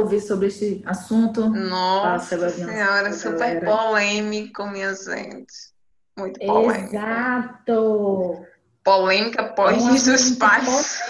[0.00, 1.48] ouvir sobre esse assunto?
[1.48, 5.70] Nossa senhora, super polêmico, minha gente.
[6.16, 6.94] Muito polêmico.
[6.94, 8.46] Exato.
[8.82, 11.00] Polêmica pós Jesus Pais.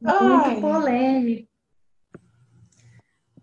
[0.00, 1.48] Muito polêmico.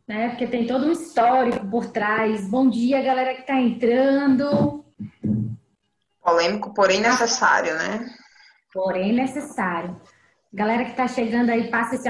[0.08, 0.30] Né?
[0.30, 2.50] Porque tem todo um histórico por trás.
[2.50, 4.86] Bom dia, galera que está entrando.
[6.24, 8.10] Polêmico, porém necessário, né?
[8.74, 10.00] Porém necessário.
[10.54, 12.08] Galera que está chegando aí, passa esse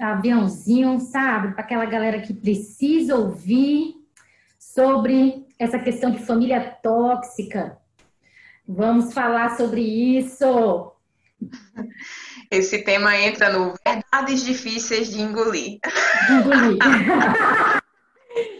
[0.00, 1.52] aviãozinho, sabe?
[1.52, 3.94] Para aquela galera que precisa ouvir
[4.58, 7.78] sobre essa questão de família tóxica.
[8.66, 10.92] Vamos falar sobre isso.
[12.50, 15.78] Esse tema entra no verdades difíceis de engolir.
[16.26, 16.78] De engolir.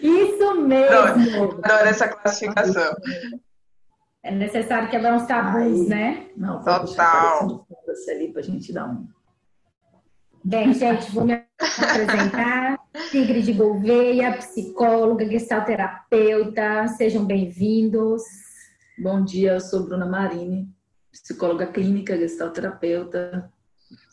[0.03, 0.97] Isso mesmo.
[0.97, 2.97] Adoro, adoro essa classificação.
[4.23, 6.29] É necessário quebrar uns tabus, né?
[6.37, 7.67] Não, total.
[8.09, 9.09] Ali para a gente dar um.
[10.45, 12.79] Bem, gente, vou me apresentar.
[13.11, 16.87] Sigrid Gouveia, psicóloga, gestalterapeuta.
[16.97, 18.23] Sejam bem-vindos.
[18.99, 20.69] Bom dia, eu sou Bruna Marini,
[21.13, 23.51] psicóloga clínica, gestalterapeuta.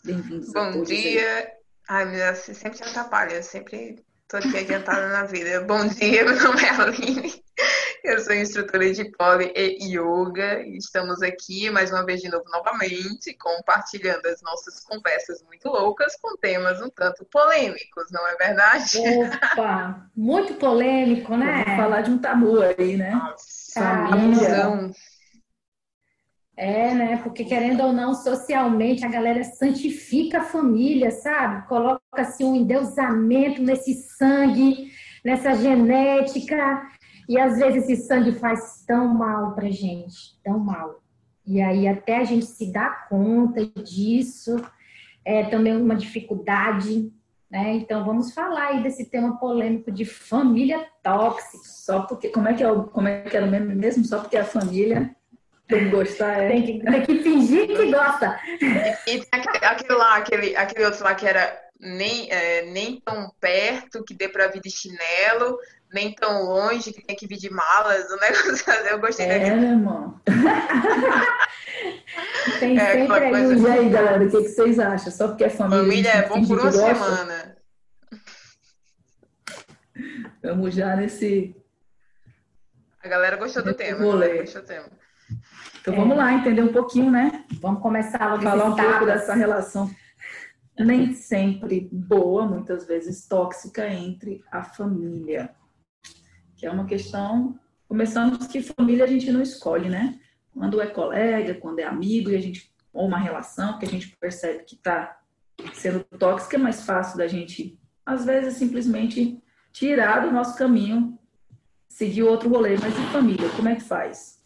[0.04, 1.52] Bem-vindos Bom dia.
[1.88, 5.60] Ai, meu Deus, você sempre te atrapalha, eu sempre tô aqui adiantada na vida.
[5.62, 7.44] Bom dia, meu nome é Aline.
[8.06, 12.44] Eu sou instrutora de pole e yoga e estamos aqui mais uma vez de novo
[12.52, 18.98] novamente compartilhando as nossas conversas muito loucas com temas um tanto polêmicos, não é verdade?
[19.52, 21.64] Opa, muito polêmico, né?
[21.64, 23.10] Vamos falar de um tabu aí, né?
[23.10, 24.92] Nossa, Família.
[26.56, 27.20] É, né?
[27.24, 31.66] Porque querendo ou não, socialmente a galera santifica a família, sabe?
[31.66, 34.92] Coloca assim um endeusamento nesse sangue,
[35.24, 36.86] nessa genética,
[37.28, 41.02] e às vezes esse sangue faz tão mal pra gente, tão mal.
[41.46, 44.56] E aí até a gente se dar conta disso,
[45.24, 47.12] é também uma dificuldade,
[47.50, 47.74] né?
[47.74, 51.58] Então vamos falar aí desse tema polêmico de família tóxica.
[51.64, 54.04] Só porque, como é que é o, como é que era o meme mesmo?
[54.04, 55.14] Só porque a família
[55.68, 56.48] tem que gostar, é.
[56.48, 58.38] Tem que, tem que fingir que gosta.
[59.06, 59.22] E, e
[59.62, 64.28] aquele lá, aquele, aquele outro lá que era nem, é, nem tão perto, que dê
[64.28, 65.58] pra vir de chinelo,
[65.96, 68.70] nem tão longe, que tem que vir de malas, o negócio.
[68.90, 69.64] Eu gostei é, daquele.
[69.64, 70.20] É, irmão.
[72.60, 73.68] tem é, sempre coisa...
[73.68, 75.10] E aí, galera, o que, que vocês acham?
[75.10, 75.82] Só porque é família.
[75.82, 77.56] Família é bom por uma semana.
[80.42, 81.56] Vamos já nesse.
[83.02, 83.98] A galera gostou do tema.
[83.98, 84.90] Gostou do tema.
[85.80, 85.96] Então é.
[85.96, 87.44] vamos lá entender um pouquinho, né?
[87.60, 89.90] Vamos começar a falar um pouco dessa relação
[90.78, 95.55] nem sempre boa, muitas vezes tóxica entre a família.
[96.56, 97.58] Que é uma questão,
[97.88, 100.18] começamos que família a gente não escolhe, né?
[100.52, 104.16] Quando é colega, quando é amigo, e a gente ou uma relação que a gente
[104.18, 105.20] percebe que está
[105.74, 109.38] sendo tóxica, é mais fácil da gente, às vezes, simplesmente
[109.70, 111.18] tirar do nosso caminho,
[111.86, 112.78] seguir outro rolê.
[112.78, 113.50] Mas e família?
[113.50, 114.36] Como é que faz?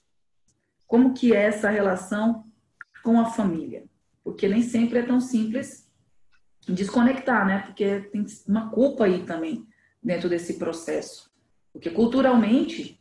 [0.91, 2.45] como que é essa relação
[3.05, 3.85] com a família.
[4.25, 5.89] Porque nem sempre é tão simples
[6.67, 7.61] desconectar, né?
[7.61, 9.65] Porque tem uma culpa aí também
[10.03, 11.30] dentro desse processo.
[11.73, 13.01] Porque culturalmente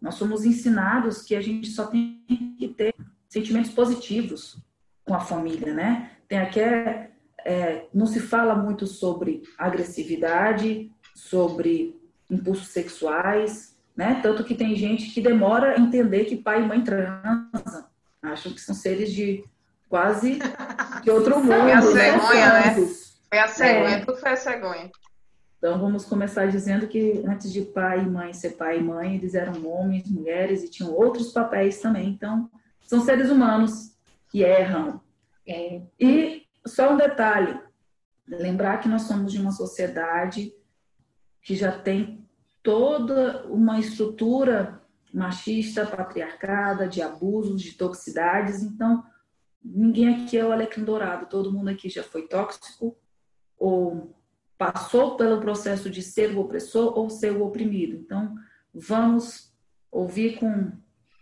[0.00, 2.22] nós somos ensinados que a gente só tem
[2.58, 2.94] que ter
[3.28, 4.58] sentimentos positivos
[5.04, 6.10] com a família, né?
[6.28, 7.10] Tem aqui é,
[7.44, 11.98] é, não se fala muito sobre agressividade, sobre
[12.30, 14.20] impulsos sexuais, né?
[14.22, 17.84] Tanto que tem gente que demora a entender que pai e mãe transam.
[18.22, 19.44] Acham que são seres de
[19.88, 20.38] quase
[21.02, 21.48] de outro mundo.
[21.60, 22.74] Foi a cegonha, né?
[23.28, 24.04] Foi a cegonha, é.
[24.04, 24.90] tudo foi a cegonha.
[25.60, 29.34] Então vamos começar dizendo que antes de pai e mãe ser pai e mãe, eles
[29.34, 32.08] eram homens, mulheres e tinham outros papéis também.
[32.08, 32.50] Então,
[32.80, 33.94] são seres humanos
[34.30, 35.02] que erram.
[35.46, 35.82] É.
[36.00, 37.60] E só um detalhe,
[38.26, 40.50] lembrar que nós somos de uma sociedade
[41.42, 42.26] que já tem
[42.62, 44.80] toda uma estrutura
[45.12, 48.62] machista, patriarcada, de abusos, de toxicidades.
[48.62, 49.04] Então,
[49.62, 52.96] ninguém aqui é o alecrim dourado, todo mundo aqui já foi tóxico
[53.58, 54.18] ou
[54.60, 57.96] passou pelo processo de ser o opressor ou ser o oprimido.
[57.96, 58.34] Então,
[58.74, 59.50] vamos
[59.90, 60.72] ouvir com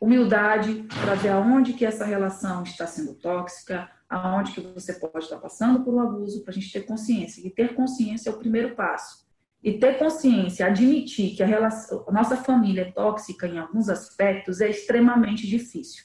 [0.01, 5.37] humildade para ver aonde que essa relação está sendo tóxica, aonde que você pode estar
[5.37, 7.47] passando por um abuso, para a gente ter consciência.
[7.47, 9.29] E ter consciência é o primeiro passo
[9.63, 14.61] e ter consciência, admitir que a, relação, a nossa família é tóxica em alguns aspectos
[14.61, 16.05] é extremamente difícil.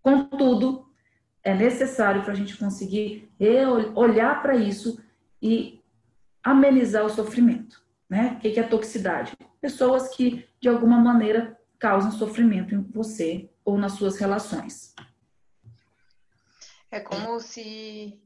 [0.00, 0.86] Contudo,
[1.42, 3.28] é necessário para a gente conseguir
[3.96, 5.00] olhar para isso
[5.42, 5.77] e
[6.50, 7.82] amenizar o sofrimento.
[8.08, 8.36] Né?
[8.36, 9.36] O que é toxicidade?
[9.60, 14.94] Pessoas que, de alguma maneira, causam sofrimento em você ou nas suas relações.
[16.90, 18.18] É como se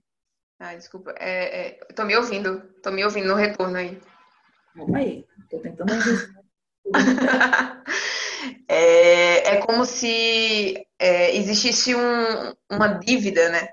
[0.59, 1.13] Ah, desculpa.
[1.19, 2.63] É, é, tô me ouvindo.
[2.81, 4.01] Tô me ouvindo no retorno aí.
[4.75, 5.27] Calma aí.
[5.51, 5.93] Tô tentando
[8.69, 13.69] é, é como se é, existisse um, uma dívida, né?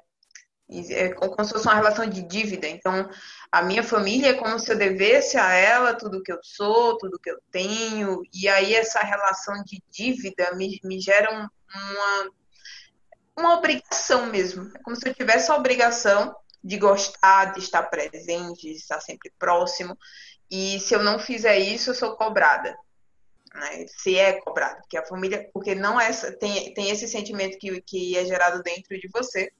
[0.71, 2.67] É como se fosse uma relação de dívida.
[2.67, 3.09] Então,
[3.51, 7.19] a minha família é como se eu devesse a ela tudo que eu sou, tudo
[7.19, 8.21] que eu tenho.
[8.31, 12.31] E aí, essa relação de dívida me, me gera um, uma,
[13.35, 14.71] uma obrigação mesmo.
[14.75, 19.31] É como se eu tivesse a obrigação de gostar, de estar presente, de estar sempre
[19.39, 19.97] próximo.
[20.51, 22.77] E se eu não fizer isso, eu sou cobrada.
[23.55, 23.85] Né?
[23.87, 28.15] Se é cobrada, porque a família, porque não é tem, tem esse sentimento que, que
[28.15, 29.51] é gerado dentro de você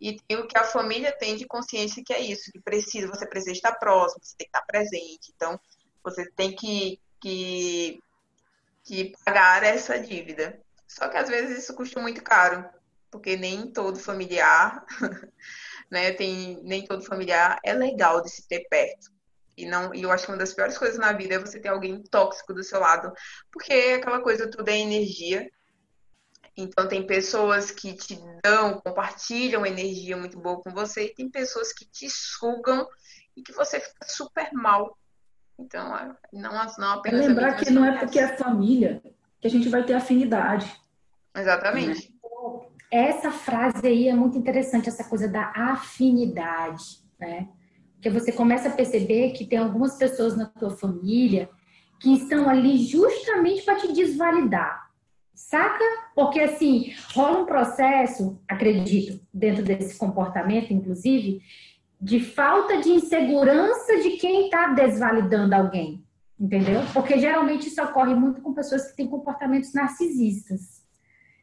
[0.00, 3.26] e tem o que a família tem de consciência que é isso, que precisa, você
[3.26, 5.32] precisa estar próximo, você tem que estar presente.
[5.34, 5.58] Então,
[6.02, 8.00] você tem que, que,
[8.84, 10.60] que pagar essa dívida.
[10.86, 12.64] Só que às vezes isso custa muito caro,
[13.10, 14.84] porque nem todo familiar,
[15.90, 19.10] né, tem, nem todo familiar é legal de se ter perto.
[19.56, 21.68] E não, e eu acho que uma das piores coisas na vida é você ter
[21.68, 23.12] alguém tóxico do seu lado,
[23.50, 25.50] porque é aquela coisa tudo é energia
[26.60, 31.72] então, tem pessoas que te dão, compartilham energia muito boa com você, e tem pessoas
[31.72, 32.84] que te sugam
[33.36, 34.98] e que você fica super mal.
[35.56, 37.20] Então, é, não, não apenas.
[37.20, 39.00] É lembrar que não é porque é família
[39.40, 40.68] que a gente vai ter afinidade.
[41.32, 42.12] Exatamente.
[42.90, 47.48] Essa frase aí é muito interessante, essa coisa da afinidade, né?
[47.94, 51.48] Porque você começa a perceber que tem algumas pessoas na tua família
[52.00, 54.87] que estão ali justamente para te desvalidar
[55.38, 55.84] Saca?
[56.16, 61.40] Porque assim, rola um processo, acredito, dentro desse comportamento, inclusive,
[62.00, 66.04] de falta de insegurança de quem está desvalidando alguém.
[66.38, 66.80] Entendeu?
[66.92, 70.77] Porque geralmente isso ocorre muito com pessoas que têm comportamentos narcisistas.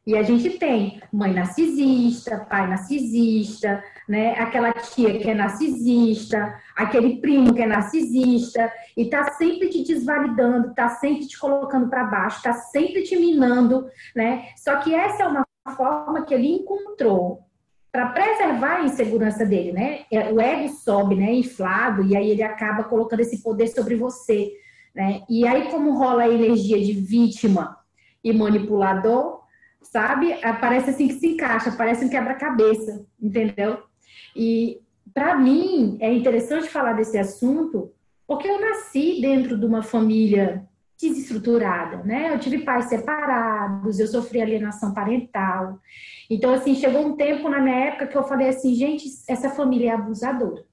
[0.05, 4.33] E a gente tem mãe narcisista, pai narcisista, né?
[4.37, 10.75] Aquela tia que é narcisista, aquele primo que é narcisista e tá sempre te desvalidando,
[10.75, 14.49] tá sempre te colocando para baixo, tá sempre te minando, né?
[14.55, 17.43] Só que essa é uma forma que ele encontrou
[17.91, 20.01] para preservar a insegurança dele, né?
[20.11, 24.51] É, o ego sobe, né, inflado e aí ele acaba colocando esse poder sobre você,
[24.93, 25.21] né?
[25.27, 27.75] E aí como rola a energia de vítima
[28.23, 29.34] e manipulador,
[29.87, 30.31] sabe?
[30.31, 33.83] É, parece assim que se encaixa, parece um quebra-cabeça, entendeu?
[34.35, 34.81] E
[35.13, 37.91] para mim é interessante falar desse assunto
[38.27, 40.65] porque eu nasci dentro de uma família
[40.99, 42.33] desestruturada, né?
[42.33, 45.79] Eu tive pais separados, eu sofri alienação parental.
[46.29, 49.91] Então, assim, chegou um tempo na minha época que eu falei assim, gente, essa família
[49.91, 50.63] é abusadora.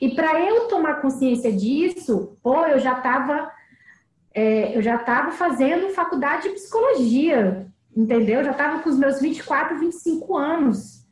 [0.00, 3.50] E para eu tomar consciência disso, pô, eu já estava
[4.34, 7.66] é, eu já estava fazendo faculdade de psicologia,
[7.96, 8.42] entendeu?
[8.44, 11.02] Já estava com os meus 24, 25 anos.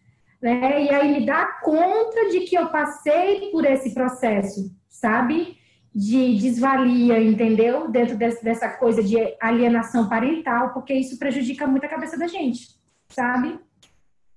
[0.40, 0.84] Né?
[0.84, 5.58] E aí me dá conta de que eu passei por esse processo, sabe?
[5.94, 7.90] De desvalia, entendeu?
[7.90, 12.68] Dentro desse, dessa coisa de alienação parental, porque isso prejudica muito a cabeça da gente,
[13.08, 13.58] sabe?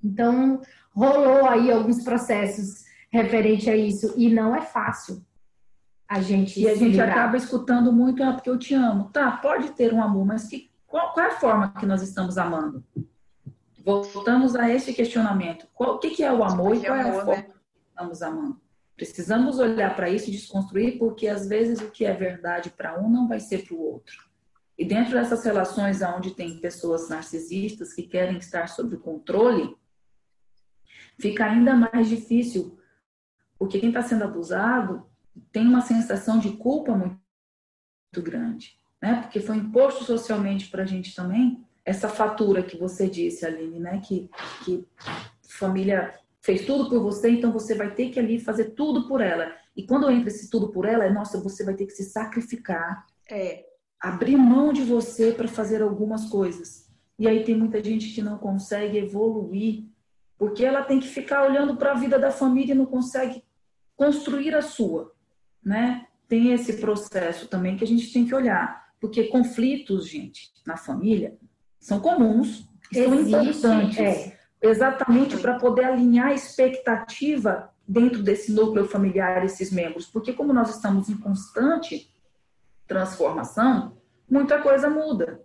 [0.03, 0.61] Então,
[0.93, 5.23] rolou aí alguns processos referente a isso, e não é fácil
[6.07, 6.59] a gente.
[6.59, 9.09] E a gente acaba escutando muito, ah, porque eu te amo.
[9.13, 12.37] Tá, pode ter um amor, mas que qual, qual, é a forma que nós estamos
[12.37, 12.85] amando?
[13.83, 15.67] Voltamos a esse questionamento.
[15.73, 17.41] Qual, o que, que é o amor e qual é a forma né?
[17.41, 18.61] que estamos amando?
[18.95, 23.09] Precisamos olhar para isso e desconstruir, porque às vezes o que é verdade para um
[23.09, 24.29] não vai ser para o outro.
[24.77, 29.75] E dentro dessas relações onde tem pessoas narcisistas que querem estar sob o controle,
[31.17, 32.77] fica ainda mais difícil,
[33.57, 35.09] porque quem está sendo abusado
[35.51, 37.19] tem uma sensação de culpa muito
[38.21, 39.21] grande né?
[39.21, 44.01] Porque foi imposto socialmente para a gente também essa fatura que você disse, Aline, né?
[44.01, 44.29] Que,
[44.63, 44.87] que
[45.41, 49.51] família fez tudo por você, então você vai ter que ali fazer tudo por ela.
[49.75, 53.05] E quando entra esse tudo por ela, é nossa, você vai ter que se sacrificar.
[53.29, 53.65] É.
[53.99, 56.89] Abrir mão de você para fazer algumas coisas.
[57.19, 59.83] E aí tem muita gente que não consegue evoluir,
[60.37, 63.43] porque ela tem que ficar olhando para a vida da família e não consegue
[63.97, 65.13] construir a sua,
[65.61, 66.07] né?
[66.25, 68.83] Tem esse processo também que a gente tem que olhar.
[69.03, 71.37] Porque conflitos, gente, na família
[71.77, 73.99] são comuns são importantes.
[73.99, 74.39] É.
[74.61, 80.05] Exatamente para poder alinhar a expectativa dentro desse núcleo familiar, esses membros.
[80.05, 82.09] Porque como nós estamos em constante
[82.87, 83.97] transformação,
[84.29, 85.43] muita coisa muda.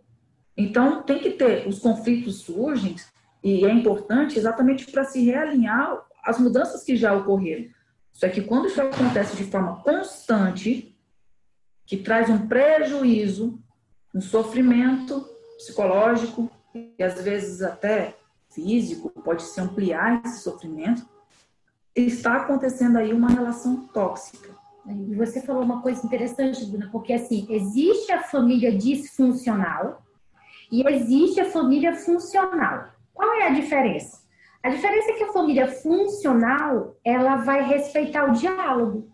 [0.56, 2.94] Então, tem que ter, os conflitos surgem,
[3.42, 7.68] e é importante exatamente para se realinhar as mudanças que já ocorreram.
[8.12, 10.96] Só que quando isso acontece de forma constante,
[11.88, 13.58] que traz um prejuízo,
[14.14, 15.26] um sofrimento
[15.56, 18.14] psicológico e às vezes até
[18.50, 21.08] físico, pode se ampliar esse sofrimento.
[21.96, 24.54] está acontecendo aí uma relação tóxica.
[24.86, 30.02] E você falou uma coisa interessante, Bruna, porque assim, existe a família disfuncional
[30.70, 32.90] e existe a família funcional.
[33.14, 34.22] Qual é a diferença?
[34.62, 39.10] A diferença é que a família funcional, ela vai respeitar o diálogo.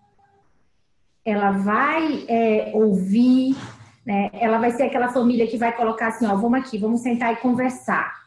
[1.24, 3.56] Ela vai é, ouvir,
[4.04, 4.30] né?
[4.34, 7.36] Ela vai ser aquela família que vai colocar assim, ó, vamos aqui, vamos sentar e
[7.36, 8.24] conversar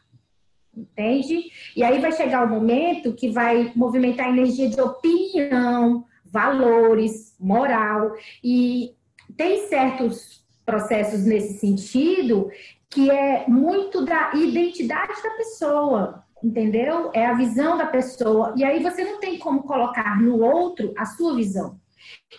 [0.77, 1.51] entende?
[1.75, 8.13] E aí vai chegar o momento que vai movimentar a energia de opinião, valores, moral,
[8.43, 8.93] e
[9.35, 12.49] tem certos processos nesse sentido
[12.89, 17.11] que é muito da identidade da pessoa, entendeu?
[17.13, 21.05] É a visão da pessoa, e aí você não tem como colocar no outro a
[21.05, 21.77] sua visão.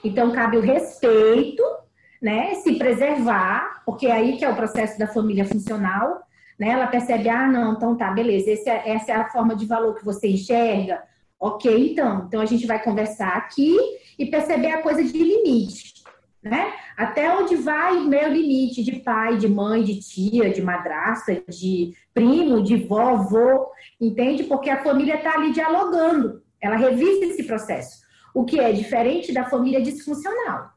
[0.05, 1.63] Então cabe o respeito,
[2.21, 2.55] né?
[2.57, 6.23] Se preservar, porque é aí que é o processo da família funcional,
[6.59, 6.71] né?
[6.71, 10.05] Ela percebe, ah, não, então tá, beleza, é, essa é a forma de valor que
[10.05, 11.03] você enxerga.
[11.41, 12.25] Ok, então.
[12.27, 13.77] Então a gente vai conversar aqui
[14.19, 16.03] e perceber a coisa de limite,
[16.43, 16.73] né?
[16.97, 22.61] Até onde vai meu limite de pai, de mãe, de tia, de madrasta, de primo,
[22.61, 23.69] de vovô,
[24.01, 24.43] entende?
[24.45, 28.08] Porque a família está ali dialogando, ela revisa esse processo.
[28.35, 30.71] O que é diferente da família disfuncional.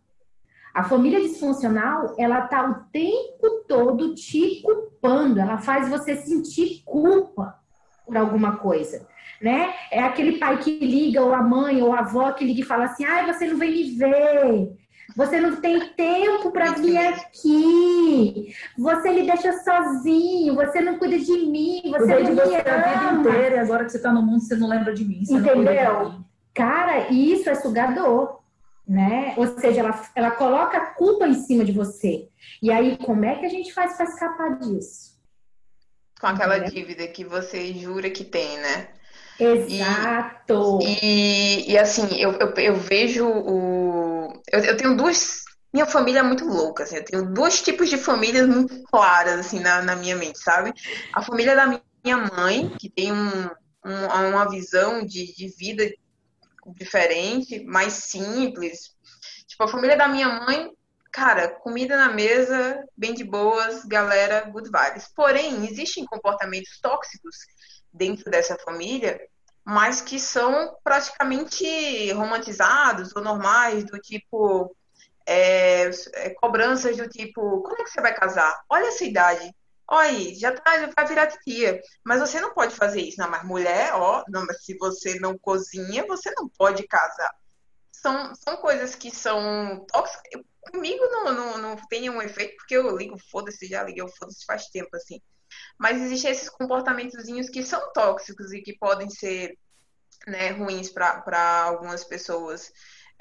[0.74, 7.56] A família disfuncional, ela tá o tempo todo te culpando, ela faz você sentir culpa
[8.06, 9.06] por alguma coisa,
[9.42, 9.74] né?
[9.92, 12.86] É aquele pai que liga, ou a mãe, ou a avó que liga e fala
[12.86, 14.72] assim: ai, você não vem me ver,
[15.16, 18.54] você não tem tempo para vir aqui.
[18.78, 20.56] Você me deixa sozinho.
[20.56, 21.82] Você não cuida de mim.
[21.86, 23.20] Você Cuidei não de você me a vida ama.
[23.20, 25.24] inteira e agora que você está no mundo, você não lembra de mim.
[25.26, 26.10] Cuida de Entendeu?
[26.10, 26.26] mim.
[26.54, 28.42] Cara, isso é sugador,
[28.88, 29.34] né?
[29.38, 32.30] Ou seja, ela, ela coloca a culpa em cima de você.
[32.62, 35.12] E aí, como é que a gente faz para escapar disso?
[36.20, 36.72] Com aquela Entendeu?
[36.74, 38.90] dívida que você jura que tem, né?
[39.40, 40.80] Exato.
[40.82, 44.34] E, e assim, eu, eu, eu vejo o.
[44.52, 45.42] Eu, eu tenho duas.
[45.74, 49.60] Minha família é muito louca, assim, eu tenho dois tipos de famílias muito claras, assim,
[49.62, 50.74] na, na minha mente, sabe?
[51.14, 51.66] A família da
[52.04, 53.46] minha mãe, que tem um,
[53.86, 55.90] um- uma visão de, de vida
[56.68, 58.96] diferente, mais simples.
[59.48, 60.72] Tipo, a família da minha mãe,
[61.12, 65.10] cara, comida na mesa, bem de boas, galera, good vibes.
[65.16, 67.36] Porém, existem comportamentos tóxicos
[67.94, 69.20] dentro dessa família,
[69.64, 74.76] mas que são praticamente romantizados ou normais, do tipo
[75.26, 78.60] é, é, cobranças do tipo, quando é que você vai casar?
[78.70, 79.54] Olha essa idade.
[79.94, 81.82] Olha já tá, já vai virar tia.
[82.02, 83.20] Mas você não pode fazer isso.
[83.20, 87.30] Não, mas mulher, ó, não, mas se você não cozinha, você não pode casar.
[87.92, 90.42] São, são coisas que são tóxicas.
[90.72, 94.68] Comigo não, não, não tem um efeito, porque eu ligo foda-se, já liguei foda-se faz
[94.68, 95.22] tempo, assim.
[95.78, 99.58] Mas existem esses comportamentozinhos que são tóxicos e que podem ser
[100.26, 102.72] né, ruins para algumas pessoas.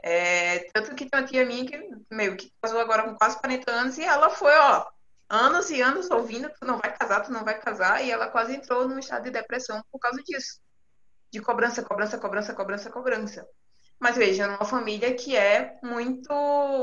[0.05, 3.71] É, tanto que tem uma tia minha que meio que casou agora com quase 40
[3.73, 4.87] anos e ela foi, ó,
[5.31, 8.55] anos e anos ouvindo, tu não vai casar, tu não vai casar, e ela quase
[8.55, 10.61] entrou num estado de depressão por causa disso.
[11.33, 13.49] De cobrança, cobrança, cobrança, cobrança, cobrança.
[14.01, 16.35] Mas veja, numa família que é muito,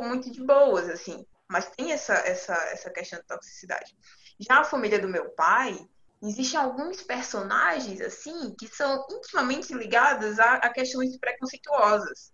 [0.03, 1.25] muito de boas, assim.
[1.49, 3.97] Mas tem essa, essa, essa questão de toxicidade.
[4.39, 5.77] Já a família do meu pai,
[6.21, 12.31] existem alguns personagens, assim, que são intimamente ligados a, a questões preconceituosas.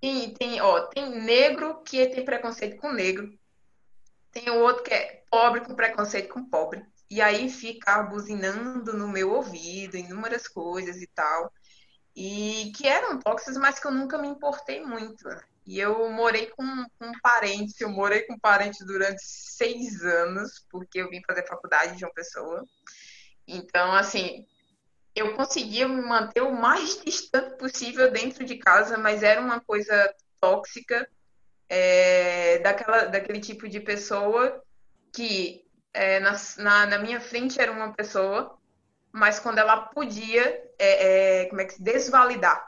[0.00, 3.32] Tem, tem, ó, tem negro que tem preconceito com negro.
[4.32, 6.84] Tem o outro que é pobre com preconceito com pobre.
[7.10, 11.52] E aí fica buzinando no meu ouvido, inúmeras coisas e tal.
[12.16, 15.28] E que eram tóxicas, mas que eu nunca me importei muito.
[15.66, 16.64] E eu morei com,
[16.98, 21.46] com um parente, eu morei com um parente durante seis anos, porque eu vim fazer
[21.46, 22.64] faculdade de uma pessoa.
[23.46, 24.46] Então, assim,
[25.14, 30.14] eu conseguia me manter o mais distante possível dentro de casa, mas era uma coisa
[30.40, 31.08] tóxica,
[31.74, 34.62] é, daquela, daquele tipo de pessoa
[35.10, 38.58] que é, na, na, na minha frente era uma pessoa,
[39.10, 40.42] mas quando ela podia,
[40.78, 42.62] é, é, como é que se desvalidar.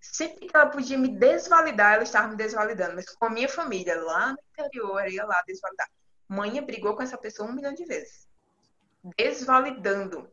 [0.00, 2.94] Sempre que ela podia me desvalidar, ela estava me desvalidando.
[2.94, 5.90] Mas com a minha família lá no interior, ia lá desvalidar.
[6.26, 8.26] Mãe brigou com essa pessoa um milhão de vezes.
[9.14, 10.26] Desvalidando.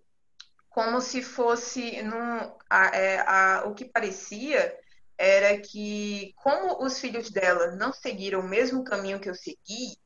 [0.70, 2.02] Como se fosse.
[2.02, 4.74] Num, a, é, a, o que parecia
[5.18, 9.98] era que, como os filhos dela não seguiram o mesmo caminho que eu segui,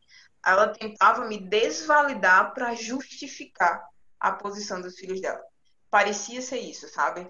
[0.46, 3.84] ela tentava me desvalidar para justificar
[4.20, 5.42] a posição dos filhos dela.
[5.90, 7.30] Parecia ser isso, sabe?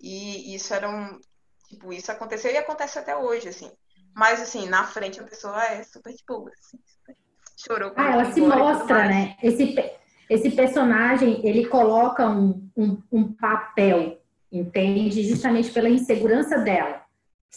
[0.00, 1.18] E isso era um.
[1.68, 3.70] Tipo, isso aconteceu e acontece até hoje, assim.
[4.14, 7.16] Mas, assim, na frente a pessoa é super de boa, assim, super-
[7.56, 7.92] chorou.
[7.96, 9.36] Ah, ela se mostra, né?
[9.42, 9.74] Esse,
[10.30, 15.22] esse personagem, ele coloca um, um, um papel, entende?
[15.28, 17.04] Justamente pela insegurança dela,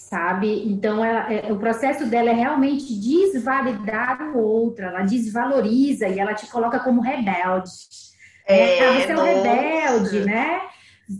[0.07, 0.67] sabe?
[0.67, 6.33] Então, ela, é, o processo dela é realmente desvalidar o outro, ela desvaloriza e ela
[6.33, 7.69] te coloca como rebelde.
[8.47, 10.61] É, é você é um rebelde, né?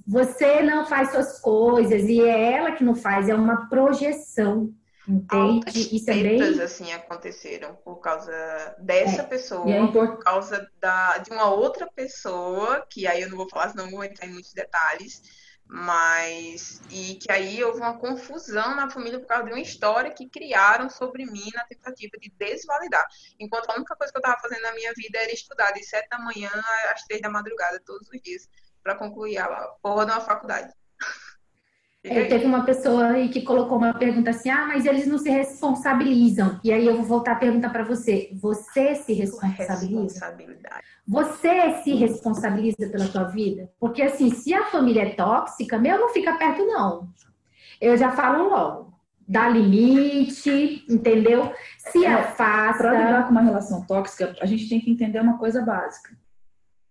[0.08, 4.74] Você não faz suas coisas e é ela que não faz, é uma projeção.
[5.08, 5.96] Entende?
[5.96, 6.62] Isso é bem...
[6.62, 9.26] assim aconteceram por causa dessa é.
[9.26, 13.70] pessoa, é por causa da, de uma outra pessoa, que aí eu não vou falar,
[13.70, 15.24] senão não vou entrar em muitos detalhes,
[15.72, 20.28] mas e que aí houve uma confusão na família por causa de uma história que
[20.28, 23.08] criaram sobre mim na tentativa de desvalidar.
[23.40, 26.10] Enquanto a única coisa que eu estava fazendo na minha vida era estudar de sete
[26.10, 26.50] da manhã
[26.92, 28.50] às três da madrugada todos os dias
[28.82, 29.48] para concluir a
[29.80, 30.74] porra de uma faculdade.
[32.10, 35.30] É, teve uma pessoa aí que colocou uma pergunta assim: ah, mas eles não se
[35.30, 36.60] responsabilizam.
[36.63, 40.36] E aí eu vou voltar a pergunta para você: você se responsabiliza?
[41.08, 43.70] Você se responsabiliza pela tua vida?
[43.80, 47.10] Porque assim, se a família é tóxica, meu não fica perto, não.
[47.80, 48.89] Eu já falo logo.
[49.28, 51.54] Dá limite, entendeu?
[51.78, 52.84] Se é, afasta.
[52.84, 56.18] Para lidar com uma relação tóxica, a gente tem que entender uma coisa básica.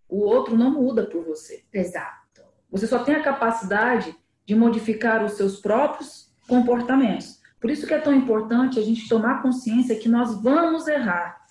[0.08, 1.64] O outro não muda por você.
[1.72, 2.42] Exato.
[2.70, 4.14] Você só tem a capacidade
[4.48, 7.38] de modificar os seus próprios comportamentos.
[7.60, 11.44] Por isso que é tão importante a gente tomar consciência que nós vamos errar.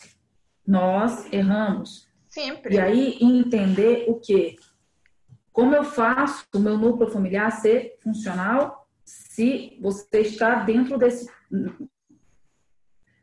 [0.66, 2.10] Nós erramos.
[2.28, 2.74] Sempre.
[2.74, 4.56] E aí entender o quê?
[5.54, 11.30] Como eu faço o meu núcleo familiar ser funcional se você está dentro desse.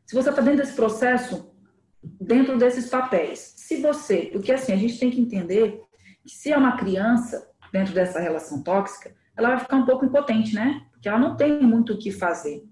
[0.05, 1.53] Se você está dentro desse processo,
[2.01, 3.39] dentro desses papéis.
[3.57, 4.29] Se você.
[4.31, 5.83] Porque assim, a gente tem que entender
[6.23, 10.55] que se é uma criança dentro dessa relação tóxica, ela vai ficar um pouco impotente,
[10.55, 10.85] né?
[10.91, 12.63] Porque ela não tem muito o que fazer.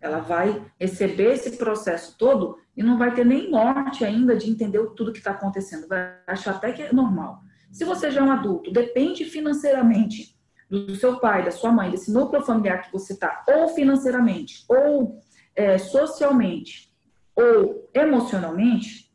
[0.00, 4.84] Ela vai receber esse processo todo e não vai ter nem norte ainda de entender
[4.94, 5.88] tudo que está acontecendo.
[5.88, 7.40] Vai achar até que é normal.
[7.70, 10.36] Se você já é um adulto, depende financeiramente
[10.70, 15.20] do seu pai, da sua mãe, desse núcleo familiar que você está, ou financeiramente, ou
[15.56, 16.92] é, socialmente,
[17.34, 19.10] ou emocionalmente,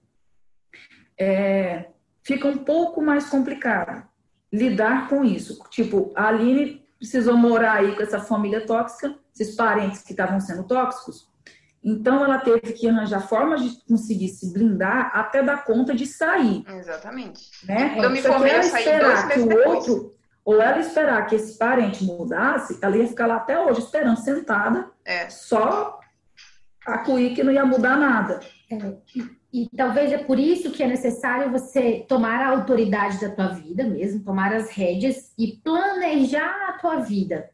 [1.17, 1.89] é,
[2.23, 4.07] fica um pouco mais complicado
[4.53, 5.59] lidar com isso.
[5.71, 10.63] Tipo, a Aline precisou morar aí com essa família tóxica, esses parentes que estavam sendo
[10.63, 11.27] tóxicos.
[11.83, 16.63] Então, ela teve que arranjar formas de conseguir se blindar até dar conta de sair.
[16.67, 17.49] Exatamente.
[17.65, 17.97] Né?
[17.97, 22.77] Eu me formei ela esperar que o outro, ou ela esperar que esse parente mudasse,
[22.81, 25.29] ela ia ficar lá até hoje esperando, sentada, é.
[25.29, 25.99] só
[26.85, 28.39] acuir que não ia mudar nada.
[28.71, 28.93] É.
[29.53, 33.83] E talvez é por isso que é necessário você tomar a autoridade da tua vida
[33.83, 37.51] mesmo, tomar as rédeas e planejar a tua vida,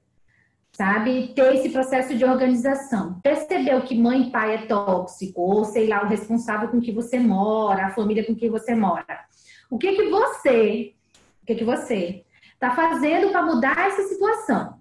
[0.72, 1.34] sabe?
[1.36, 3.20] Ter esse processo de organização.
[3.22, 7.20] Percebeu que mãe e pai é tóxico, ou sei lá, o responsável com que você
[7.20, 9.26] mora, a família com que você mora.
[9.70, 10.94] O que que você,
[11.44, 14.79] o que que você está fazendo para mudar essa situação?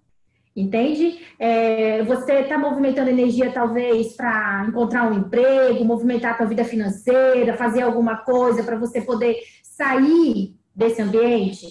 [0.59, 1.21] Entende?
[1.39, 7.57] É, você está movimentando energia, talvez, para encontrar um emprego, movimentar a sua vida financeira,
[7.57, 11.69] fazer alguma coisa para você poder sair desse ambiente,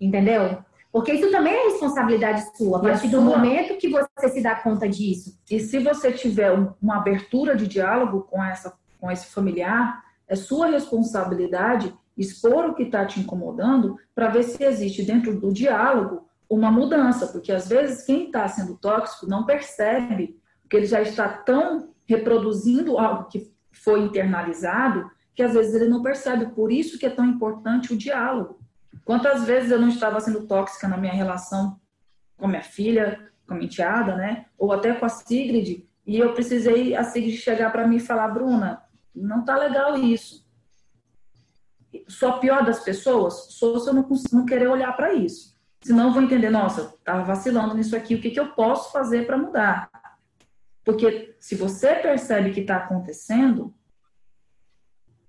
[0.00, 0.58] entendeu?
[0.92, 4.88] Porque isso também é responsabilidade sua, a partir do momento que você se dá conta
[4.88, 5.36] disso.
[5.50, 10.68] E se você tiver uma abertura de diálogo com, essa, com esse familiar, é sua
[10.68, 16.70] responsabilidade expor o que está te incomodando para ver se existe dentro do diálogo uma
[16.70, 20.36] mudança, porque às vezes quem está sendo tóxico não percebe
[20.68, 26.02] que ele já está tão reproduzindo algo que foi internalizado que às vezes ele não
[26.02, 26.46] percebe.
[26.46, 28.60] Por isso que é tão importante o diálogo.
[29.04, 31.80] Quantas vezes eu não estava sendo tóxica na minha relação
[32.36, 34.46] com minha filha, com a minha enteada, né?
[34.58, 38.28] Ou até com a Sigrid, e eu precisei a Sigrid chegar para mim e falar,
[38.28, 38.82] Bruna,
[39.14, 40.44] não tá legal isso.
[42.08, 45.56] Só pior das pessoas sou se eu não, não querer olhar para isso.
[45.82, 49.26] Senão eu vou entender, nossa, estava vacilando nisso aqui, o que, que eu posso fazer
[49.26, 49.90] para mudar?
[50.84, 53.74] Porque se você percebe que está acontecendo,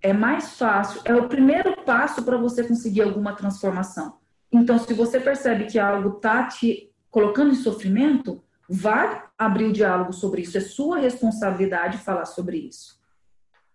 [0.02, 4.18] é mais fácil, é o primeiro passo para você conseguir alguma transformação.
[4.52, 10.14] Então, se você percebe que algo está te colocando em sofrimento, vai abrir o diálogo
[10.14, 10.58] sobre isso.
[10.58, 13.01] É sua responsabilidade falar sobre isso.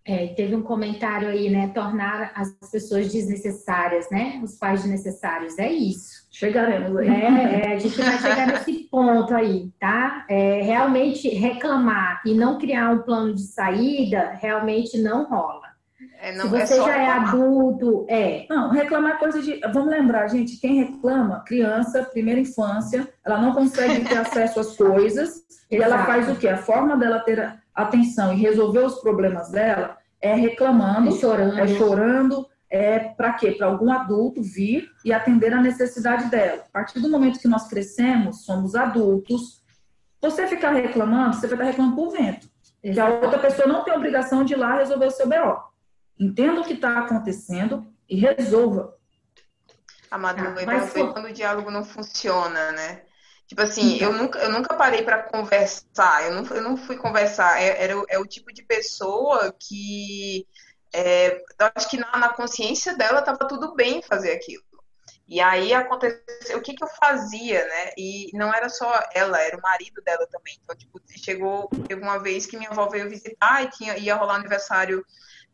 [0.07, 1.69] É, teve um comentário aí, né?
[1.75, 4.41] Tornar as pessoas desnecessárias, né?
[4.43, 5.59] Os pais desnecessários.
[5.59, 6.27] É isso.
[6.31, 7.09] Chegaremos aí.
[7.09, 10.25] É, é, a gente vai chegar nesse ponto aí, tá?
[10.29, 15.67] É, realmente reclamar e não criar um plano de saída realmente não rola.
[16.21, 17.25] É, não, Se é você já é reclamar.
[17.25, 18.47] é adulto, é.
[18.49, 19.59] Não, reclamar é coisa de.
[19.73, 25.43] Vamos lembrar, gente, quem reclama, criança, primeira infância, ela não consegue ter acesso às coisas
[25.71, 26.49] e ela faz o quê?
[26.49, 31.69] A forma dela ter atenção e resolver os problemas dela é reclamando, é chorando, é,
[31.69, 33.53] chorando, é para quê?
[33.53, 36.63] Para algum adulto vir e atender a necessidade dela.
[36.67, 39.63] A partir do momento que nós crescemos, somos adultos.
[40.21, 42.49] Você ficar reclamando, você vai estar reclamando por vento.
[42.83, 45.61] Que a outra pessoa não tem obrigação de ir lá resolver o seu BO.
[46.19, 48.95] Entenda o que está acontecendo e resolva.
[50.11, 53.03] A Madruga, ah, mas foi quando o diálogo não funciona, né?
[53.47, 54.13] Tipo assim, então.
[54.13, 57.61] eu, nunca, eu nunca parei para conversar, eu não, eu não fui conversar.
[57.61, 60.47] É, era, é o tipo de pessoa que
[60.93, 64.65] é, eu acho que na, na consciência dela estava tudo bem fazer aquilo.
[65.29, 67.93] E aí aconteceu, o que que eu fazia, né?
[67.99, 70.57] E não era só ela, era o marido dela também.
[70.63, 74.37] Então, tipo, chegou, teve uma vez que minha avó veio visitar e tinha, ia rolar
[74.37, 75.05] aniversário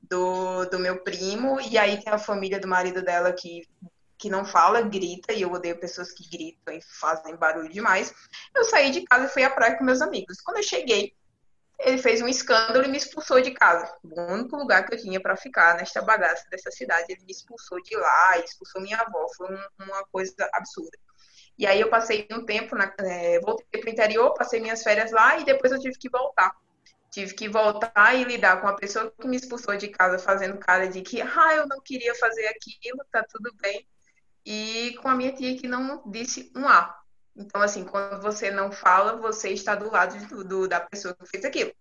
[0.02, 3.66] do, do meu primo, e aí tem a família do marido dela que,
[4.22, 8.14] que não fala, grita, e eu odeio pessoas que gritam e fazem barulho demais.
[8.54, 10.40] Eu saí de casa e fui à praia com meus amigos.
[10.40, 11.12] Quando eu cheguei,
[11.80, 13.92] ele fez um escândalo e me expulsou de casa.
[14.04, 17.82] O único lugar que eu tinha para ficar nesta bagaça dessa cidade, ele me expulsou
[17.82, 19.26] de lá, expulsou minha avó.
[19.36, 20.96] Foi um, uma coisa absurda.
[21.58, 25.10] E aí eu passei um tempo, na, é, voltei para o interior, passei minhas férias
[25.10, 26.52] lá e depois eu tive que voltar.
[27.10, 30.86] Tive que voltar e lidar com a pessoa que me expulsou de casa fazendo cara
[30.86, 33.84] de que, ah, eu não queria fazer aquilo, tá tudo bem.
[34.44, 37.02] E com a minha tia que não disse um A.
[37.36, 41.44] Então, assim, quando você não fala, você está do lado do, da pessoa que fez
[41.44, 41.72] aquilo.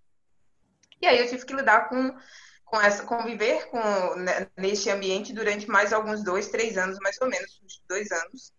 [1.02, 2.16] E aí eu tive que lidar com,
[2.64, 7.28] com essa, conviver com, né, neste ambiente durante mais alguns dois, três anos, mais ou
[7.28, 8.54] menos, dois anos.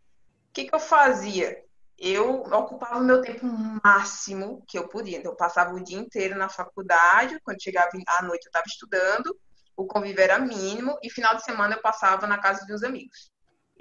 [0.50, 1.64] O que, que eu fazia?
[1.96, 3.46] Eu ocupava o meu tempo
[3.82, 5.18] máximo que eu podia.
[5.18, 9.38] Então, eu passava o dia inteiro na faculdade, quando chegava à noite eu estava estudando,
[9.76, 13.31] o convívio era mínimo, e final de semana eu passava na casa de uns amigos.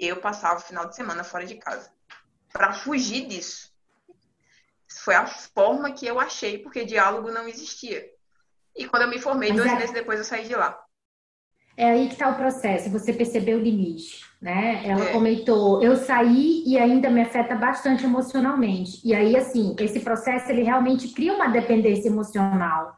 [0.04, 1.88] Eu passava o final de semana fora de casa
[2.52, 3.70] para fugir disso.
[5.04, 8.04] Foi a forma que eu achei, porque diálogo não existia.
[8.76, 9.76] E quando eu me formei, Mas dois é...
[9.76, 10.76] meses depois eu saí de lá.
[11.76, 14.82] É aí que está o processo, você percebeu o limite, né?
[14.84, 15.12] Ela é.
[15.12, 19.00] comentou, eu saí e ainda me afeta bastante emocionalmente.
[19.02, 22.94] E aí, assim, esse processo, ele realmente cria uma dependência emocional,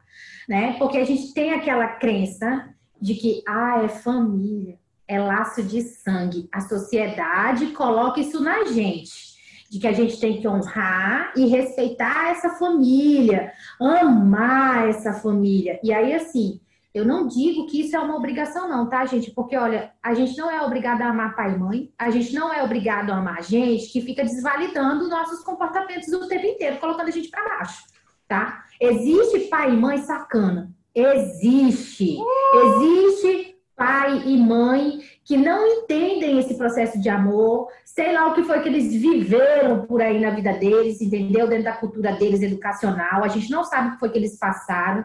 [0.49, 0.75] né?
[0.77, 6.47] Porque a gente tem aquela crença de que, ah, é família, é laço de sangue.
[6.51, 9.35] A sociedade coloca isso na gente
[9.69, 15.79] de que a gente tem que honrar e respeitar essa família, amar essa família.
[15.83, 16.61] E aí, assim,
[16.93, 19.31] eu não digo que isso é uma obrigação, não, tá, gente?
[19.31, 22.53] Porque, olha, a gente não é obrigado a amar pai e mãe, a gente não
[22.53, 27.11] é obrigado a amar gente que fica desvalidando nossos comportamentos o tempo inteiro, colocando a
[27.11, 27.83] gente para baixo,
[28.27, 28.63] tá?
[28.79, 30.71] Existe pai e mãe sacana.
[30.95, 32.17] Existe.
[32.53, 38.43] Existe pai e mãe que não entendem esse processo de amor, sei lá o que
[38.43, 41.47] foi que eles viveram por aí na vida deles, entendeu?
[41.47, 45.03] Dentro da cultura deles educacional, a gente não sabe o que foi que eles passaram.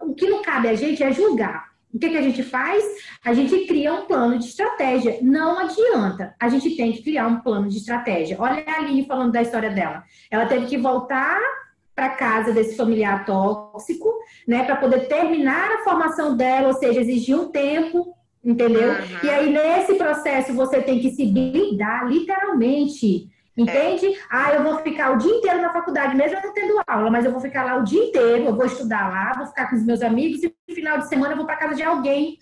[0.00, 1.70] O que não cabe a gente é julgar.
[1.92, 2.84] O que, que a gente faz?
[3.24, 5.18] A gente cria um plano de estratégia.
[5.20, 6.34] Não adianta.
[6.40, 8.36] A gente tem que criar um plano de estratégia.
[8.38, 10.04] Olha a Aline falando da história dela.
[10.30, 11.40] Ela teve que voltar
[12.00, 14.10] para casa desse familiar tóxico,
[14.48, 18.88] né, para poder terminar a formação dela, ou seja, exigir um tempo, entendeu?
[18.88, 19.18] Uhum.
[19.22, 23.28] E aí nesse processo você tem que se blindar literalmente.
[23.54, 24.06] Entende?
[24.06, 24.18] É.
[24.30, 27.32] Ah, eu vou ficar o dia inteiro na faculdade, mesmo não tendo aula, mas eu
[27.32, 30.00] vou ficar lá o dia inteiro, eu vou estudar lá, vou ficar com os meus
[30.00, 32.38] amigos e no final de semana eu vou para casa de alguém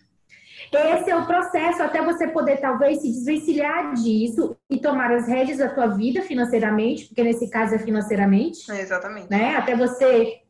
[0.76, 5.58] esse é o processo até você poder talvez se desvencilhar disso e tomar as rédeas
[5.58, 8.70] da tua vida financeiramente, porque nesse caso é financeiramente.
[8.70, 9.30] É exatamente.
[9.30, 9.56] Né?
[9.56, 10.40] Até você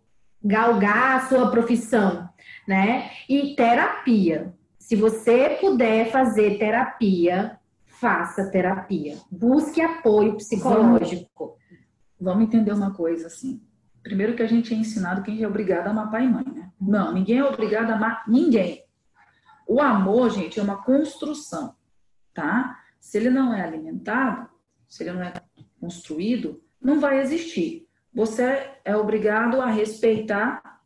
[0.43, 2.29] galgar a sua profissão,
[2.67, 3.11] né?
[3.29, 4.53] E terapia.
[4.79, 9.17] Se você puder fazer terapia, faça terapia.
[9.31, 11.57] Busque apoio psicológico.
[12.19, 13.61] Vamos, vamos entender uma coisa assim.
[14.03, 16.71] Primeiro que a gente é ensinado quem é obrigado a amar pai e mãe, né?
[16.81, 18.83] Não, ninguém é obrigado a amar ninguém.
[19.69, 21.77] O amor, gente, é uma construção,
[22.33, 22.81] tá?
[22.99, 24.49] Se ele não é alimentado,
[24.89, 25.35] se ele não é
[25.79, 27.87] construído, não vai existir.
[28.15, 30.81] Você é obrigado a respeitar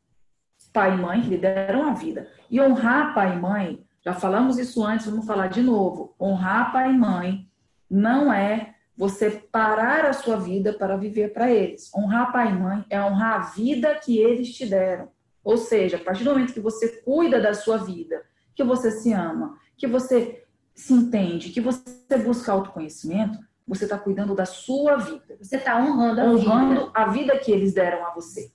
[0.73, 2.29] pai e mãe que lhe deram a vida.
[2.51, 6.16] E honrar pai e mãe, já falamos isso antes, vamos falar de novo.
[6.21, 7.49] Honrar pai e mãe
[7.88, 11.88] não é você parar a sua vida para viver para eles.
[11.95, 15.09] Honrar pai e mãe é honrar a vida que eles te deram.
[15.45, 18.23] Ou seja, a partir do momento que você cuida da sua vida,
[18.54, 24.34] que você se ama, que você se entende, que você busca autoconhecimento, você está cuidando
[24.34, 25.36] da sua vida.
[25.40, 26.90] Você está honrando, a, honrando vida.
[26.94, 28.50] a vida que eles deram a você.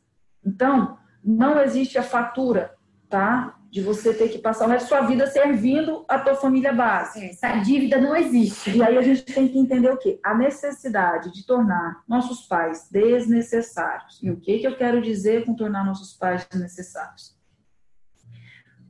[0.45, 2.73] Então, não existe a fatura,
[3.09, 3.55] tá?
[3.69, 7.19] De você ter que passar o resto da sua vida servindo a tua família base.
[7.19, 8.77] É, essa dívida não existe.
[8.77, 10.19] E aí a gente tem que entender o quê?
[10.23, 14.19] A necessidade de tornar nossos pais desnecessários.
[14.21, 17.36] E o que, que eu quero dizer com tornar nossos pais desnecessários?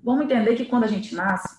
[0.03, 1.57] Vamos entender que quando a gente nasce,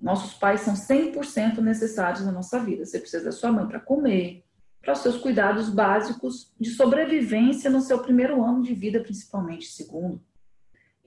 [0.00, 2.86] Nossos pais são 100% necessários na nossa vida.
[2.86, 4.42] Você precisa da sua mãe para comer,
[4.80, 10.22] para os seus cuidados básicos de sobrevivência no seu primeiro ano de vida, principalmente segundo.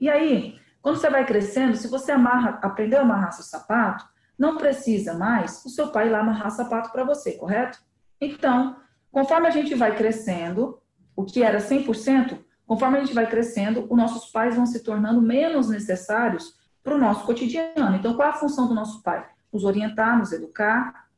[0.00, 4.06] E aí, quando você vai crescendo, se você amarra, aprendeu a amarrar seu sapato,
[4.38, 7.78] não precisa mais o seu pai lá amarrar sapato para você, correto?
[8.20, 8.76] Então,
[9.10, 10.80] conforme a gente vai crescendo,
[11.16, 15.20] o que era 100%, conforme a gente vai crescendo, os nossos pais vão se tornando
[15.20, 17.96] menos necessários para o nosso cotidiano.
[17.96, 19.26] Então, qual é a função do nosso pai?
[19.50, 21.08] Nos orientar, nos educar,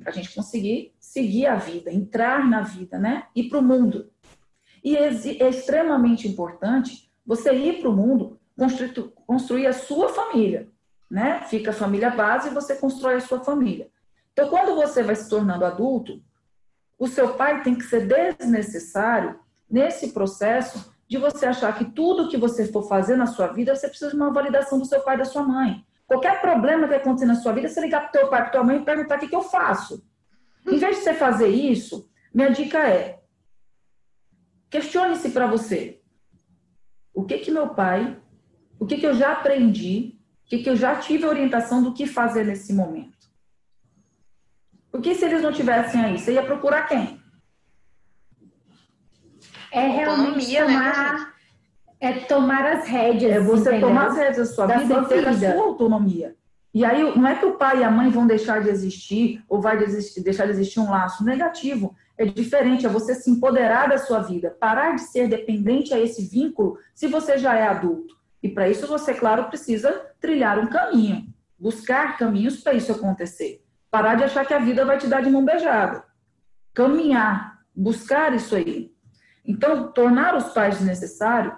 [0.00, 3.26] para a gente conseguir seguir a vida, entrar na vida, né?
[3.36, 4.10] Ir para o mundo.
[4.82, 5.10] E é
[5.48, 8.40] extremamente importante você ir para o mundo,
[9.26, 10.68] construir a sua família,
[11.10, 11.42] né?
[11.42, 13.90] Fica a família base e você constrói a sua família.
[14.32, 16.22] Então, quando você vai se tornando adulto,
[16.98, 22.38] o seu pai tem que ser desnecessário nesse processo de você achar que tudo que
[22.38, 25.18] você for fazer na sua vida, você precisa de uma validação do seu pai e
[25.18, 25.84] da sua mãe.
[26.06, 28.64] Qualquer problema que acontecer na sua vida, você ligar para o teu pai, para tua
[28.64, 30.02] mãe e perguntar o que, que eu faço.
[30.66, 33.20] Em vez de você fazer isso, minha dica é:
[34.70, 36.00] questione-se para você.
[37.12, 38.18] O que que meu pai,
[38.80, 42.06] o que que eu já aprendi, o que que eu já tive orientação do que
[42.06, 43.28] fazer nesse momento?
[44.90, 47.21] Porque se eles não tivessem aí, você ia procurar quem?
[49.72, 51.26] É realmente né, tomar, né,
[51.98, 53.36] é tomar as rédeas.
[53.36, 53.88] É você entendeu?
[53.88, 56.36] tomar as rédeas da sua da vida sua e ter a sua autonomia.
[56.74, 59.60] E aí não é que o pai e a mãe vão deixar de existir ou
[59.60, 61.94] vai desistir, deixar de existir um laço negativo.
[62.16, 66.22] É diferente, é você se empoderar da sua vida, parar de ser dependente a esse
[66.26, 68.16] vínculo se você já é adulto.
[68.42, 71.26] E para isso você, claro, precisa trilhar um caminho,
[71.58, 73.62] buscar caminhos para isso acontecer.
[73.90, 76.04] Parar de achar que a vida vai te dar de mão beijada.
[76.72, 78.91] Caminhar, buscar isso aí.
[79.44, 81.54] Então, tornar os pais desnecessários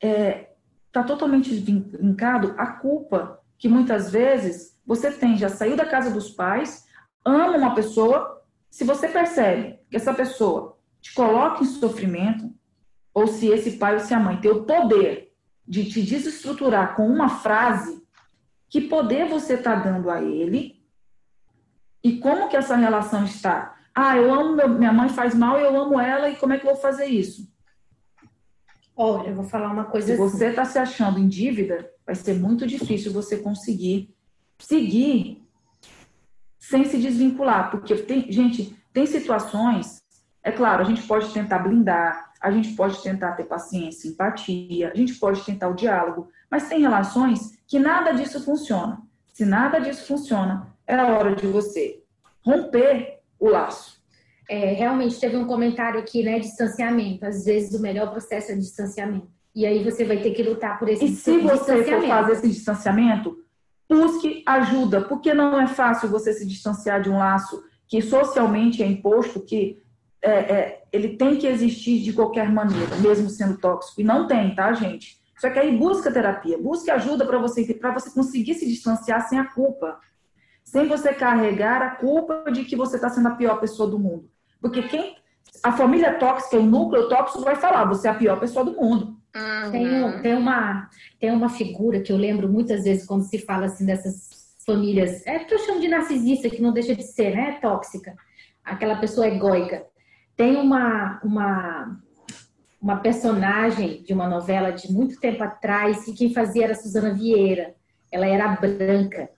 [0.00, 0.50] está é,
[0.92, 6.30] tá totalmente vincado à culpa que muitas vezes você tem, já saiu da casa dos
[6.30, 6.86] pais,
[7.24, 12.54] ama uma pessoa, se você percebe que essa pessoa te coloca em sofrimento,
[13.14, 15.32] ou se esse pai ou se a mãe tem o poder
[15.66, 18.04] de te desestruturar com uma frase,
[18.68, 20.84] que poder você está dando a ele
[22.04, 23.75] e como que essa relação está?
[23.98, 26.66] Ah, eu amo meu, minha mãe faz mal, eu amo ela e como é que
[26.66, 27.50] eu vou fazer isso?
[28.94, 30.08] Olha, eu vou falar uma coisa.
[30.08, 30.22] Se assim.
[30.22, 34.14] você está se achando em dívida, vai ser muito difícil você conseguir
[34.58, 35.42] seguir
[36.58, 40.02] sem se desvincular, porque tem, gente, tem situações,
[40.42, 44.94] é claro, a gente pode tentar blindar, a gente pode tentar ter paciência, empatia, a
[44.94, 49.00] gente pode tentar o diálogo, mas tem relações que nada disso funciona.
[49.32, 52.02] Se nada disso funciona, é a hora de você
[52.44, 53.96] romper o laço.
[54.48, 56.38] É, realmente teve um comentário aqui, né?
[56.38, 57.26] Distanciamento.
[57.26, 59.28] Às vezes o melhor processo é distanciamento.
[59.54, 62.48] E aí você vai ter que lutar por esse E se você for fazer esse
[62.48, 63.38] distanciamento,
[63.88, 68.86] busque ajuda, porque não é fácil você se distanciar de um laço que socialmente é
[68.86, 69.82] imposto, que
[70.22, 74.00] é, é, ele tem que existir de qualquer maneira, mesmo sendo tóxico.
[74.00, 75.18] E não tem, tá, gente?
[75.38, 79.38] Só que aí busca terapia, busque ajuda para você, para você conseguir se distanciar sem
[79.38, 79.98] a culpa.
[80.66, 84.28] Sem você carregar a culpa de que você está sendo a pior pessoa do mundo.
[84.60, 85.16] Porque quem.
[85.62, 89.16] A família tóxica, o núcleo tóxico vai falar, você é a pior pessoa do mundo.
[89.34, 89.70] Uhum.
[89.70, 93.86] Tem, tem, uma, tem uma figura que eu lembro muitas vezes quando se fala assim
[93.86, 97.58] dessas famílias, é que eu chamo de narcisista, que não deixa de ser, né?
[97.62, 98.14] Tóxica.
[98.64, 99.86] Aquela pessoa egóica.
[100.36, 101.96] Tem uma, uma,
[102.82, 107.74] uma personagem de uma novela de muito tempo atrás, que quem fazia era Suzana Vieira.
[108.10, 109.30] Ela era branca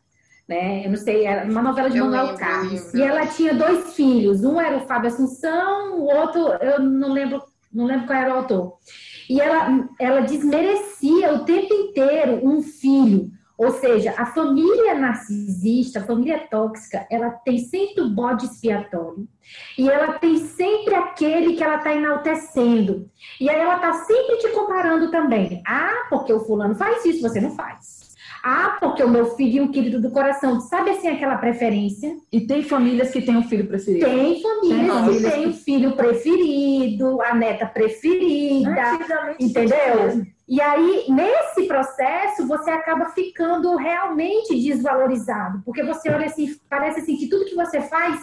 [0.48, 0.86] né?
[0.86, 2.94] Eu não sei, era uma novela de eu Manuel lembro, Carlos.
[2.94, 7.42] E ela tinha dois filhos, um era o Fábio Assunção, o outro eu não lembro,
[7.72, 8.78] não lembro qual era o autor.
[9.28, 13.30] E ela, ela desmerecia o tempo inteiro um filho.
[13.58, 19.26] Ou seja, a família narcisista, a família tóxica, ela tem sempre o bode expiatório.
[19.76, 23.10] E ela tem sempre aquele que ela está enaltecendo.
[23.40, 25.60] E aí ela está sempre te comparando também.
[25.66, 27.97] Ah, porque o fulano faz isso, você não faz.
[28.50, 30.58] Ah, porque o meu filho é um querido do coração.
[30.58, 32.16] Sabe assim aquela preferência?
[32.32, 34.06] E tem famílias que têm um filho preferido.
[34.06, 39.36] Tem famílias, tem que têm o filho preferido, a neta preferida.
[39.38, 40.24] Entendeu?
[40.48, 45.60] E aí, nesse processo, você acaba ficando realmente desvalorizado.
[45.62, 48.18] Porque você olha assim, parece assim que tudo que você faz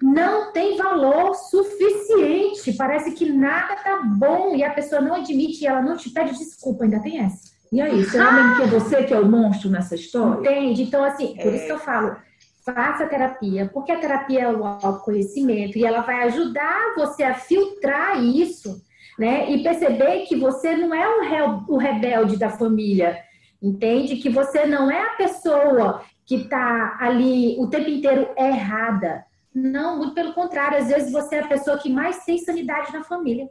[0.00, 2.72] não tem valor suficiente.
[2.74, 6.38] Parece que nada tá bom e a pessoa não admite e ela não te pede
[6.38, 6.84] desculpa.
[6.84, 7.55] Ainda tem essa.
[7.76, 10.40] E aí, será mesmo que é você que é o monstro nessa história?
[10.40, 10.84] Entende?
[10.84, 11.56] Então, assim, por é...
[11.56, 12.16] isso que eu falo,
[12.64, 18.18] faça terapia, porque a terapia é o autoconhecimento e ela vai ajudar você a filtrar
[18.24, 18.80] isso,
[19.18, 19.50] né?
[19.50, 21.64] E perceber que você não é o, re...
[21.68, 23.18] o rebelde da família,
[23.62, 24.16] entende?
[24.16, 29.26] Que você não é a pessoa que está ali o tempo inteiro errada.
[29.54, 33.04] Não, muito pelo contrário, às vezes você é a pessoa que mais tem sanidade na
[33.04, 33.46] família.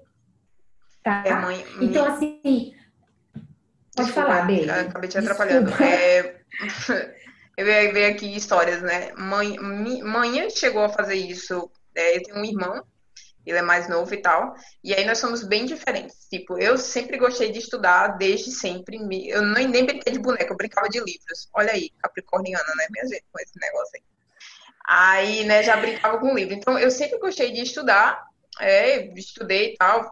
[1.04, 1.22] Tá?
[1.24, 2.74] É, mãe, então, assim.
[3.96, 4.70] Pode Desculpa, falar, Bê.
[4.70, 5.72] Acabei te atrapalhando.
[5.82, 6.36] É...
[7.58, 9.12] eu ia ver aqui histórias, né?
[9.18, 11.72] Mãe, mãe chegou a fazer isso.
[11.96, 12.84] É, eu tenho um irmão
[13.46, 14.56] ele é mais novo e tal.
[14.84, 16.28] E aí nós somos bem diferentes.
[16.30, 18.98] Tipo, eu sempre gostei de estudar, desde sempre.
[19.30, 21.48] Eu nem, nem brinquei de boneca, eu brincava de livros.
[21.54, 24.04] Olha aí, capricorniana, né, minha gente, com esse negócio aí.
[24.88, 26.56] Aí, né, já brincava com livro.
[26.56, 28.26] Então, eu sempre gostei de estudar,
[28.60, 30.12] é, estudei e tal,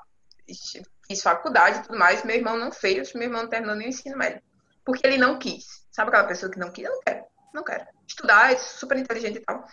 [1.07, 2.23] fiz faculdade e tudo mais.
[2.23, 4.41] Meu irmão não fez, meu irmão não terminou nem o ensino médio.
[4.85, 5.65] Porque ele não quis.
[5.91, 6.85] Sabe aquela pessoa que não quis?
[6.85, 7.85] Eu não quero, não quero.
[8.07, 9.65] Estudar, é super inteligente e tal.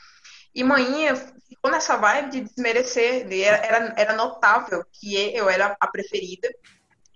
[0.54, 3.26] E Maninha ficou nessa vibe de desmerecer.
[3.32, 6.48] Era, era notável que eu era a preferida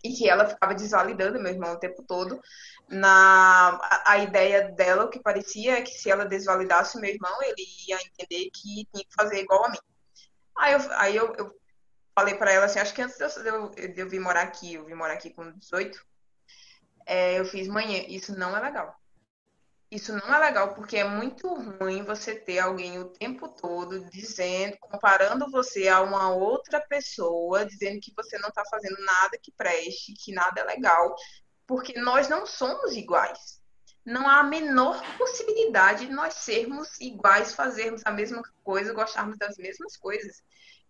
[0.03, 2.40] e que ela ficava desvalidando meu irmão o tempo todo.
[2.88, 7.42] Na a, a ideia dela, o que parecia é que se ela desvalidasse meu irmão,
[7.42, 9.79] ele ia entender que tinha que fazer igual a mim.
[10.59, 11.57] Aí eu, aí eu, eu
[12.14, 14.85] falei para ela assim, acho que antes de eu, de eu vir morar aqui, eu
[14.85, 16.05] vim morar aqui com 18,
[17.07, 18.98] é, eu fiz, manhã, isso não é legal.
[19.90, 24.77] Isso não é legal porque é muito ruim você ter alguém o tempo todo dizendo,
[24.81, 30.14] comparando você a uma outra pessoa, dizendo que você não está fazendo nada que preste,
[30.14, 31.14] que nada é legal,
[31.66, 33.62] porque nós não somos iguais.
[34.05, 39.57] Não há a menor possibilidade de nós sermos iguais, fazermos a mesma coisa, gostarmos das
[39.57, 40.42] mesmas coisas.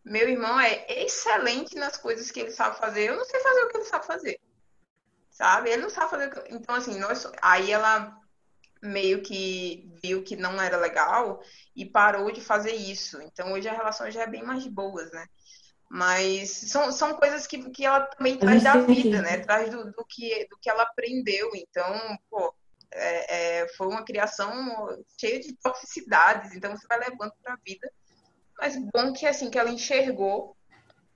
[0.04, 3.08] Meu irmão é excelente nas coisas que ele sabe fazer.
[3.08, 4.40] Eu não sei fazer o que ele sabe fazer.
[5.30, 5.70] Sabe?
[5.70, 6.44] Ele não sabe fazer.
[6.50, 7.26] Então, assim, nós.
[7.40, 8.20] Aí ela
[8.84, 11.42] meio que viu que não era legal
[11.74, 13.20] e parou de fazer isso.
[13.22, 15.26] Então hoje a relação já é bem mais de boas, né?
[15.90, 19.38] Mas são, são coisas que, que ela também traz da vida, né?
[19.38, 21.50] Traz do, do, que, do que ela aprendeu.
[21.54, 22.54] Então, pô,
[22.92, 24.52] é, é, foi uma criação
[25.18, 27.90] cheia de toxicidades, então você vai levando para a vida.
[28.58, 30.56] Mas bom que assim que ela enxergou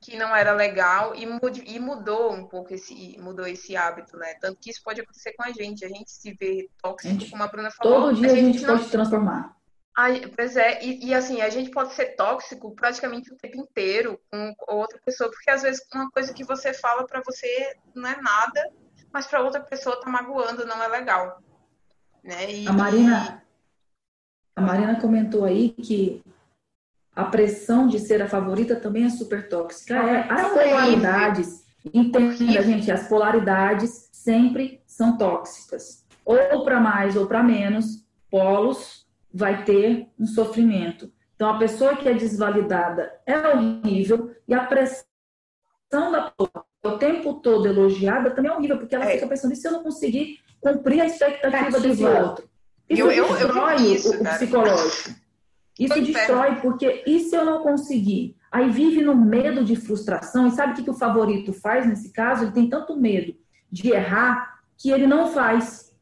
[0.01, 1.24] que não era legal e,
[1.66, 4.35] e mudou um pouco esse mudou esse hábito, né?
[4.40, 5.85] Tanto que isso pode acontecer com a gente.
[5.85, 8.03] A gente se vê tóxico, gente, como a Bruna falou.
[8.03, 9.57] Todo dia a gente, a gente pode se transformar.
[9.96, 14.20] A, pois é, e, e, assim, a gente pode ser tóxico praticamente o tempo inteiro
[14.31, 18.16] com outra pessoa, porque às vezes uma coisa que você fala para você não é
[18.20, 18.70] nada,
[19.12, 21.42] mas para outra pessoa tá magoando, não é legal.
[22.22, 22.48] Né?
[22.48, 23.42] E, a Marina,
[24.55, 26.22] a Marina comentou aí que
[27.18, 29.96] a pressão de ser a favorita também é super tóxica.
[29.96, 36.07] É, as polaridades, entenda, gente, as polaridades sempre são tóxicas.
[36.24, 39.04] Ou para mais ou para menos, polos
[39.35, 41.11] vai ter um sofrimento.
[41.35, 45.04] Então, a pessoa que é desvalidada é horrível e a pressão
[45.90, 46.33] da
[46.85, 49.14] o tempo todo elogiada também é horrível, porque ela é.
[49.14, 52.48] fica pensando, e se eu não conseguir cumprir a expectativa desse outro?
[52.88, 55.17] Isso eu, eu, destrói eu isso, o, o psicológico.
[55.78, 58.36] Isso destrói, porque e se eu não conseguir?
[58.50, 60.46] Aí vive no medo de frustração.
[60.46, 62.44] E sabe o que, que o favorito faz nesse caso?
[62.44, 63.34] Ele tem tanto medo
[63.70, 65.92] de errar que ele não faz.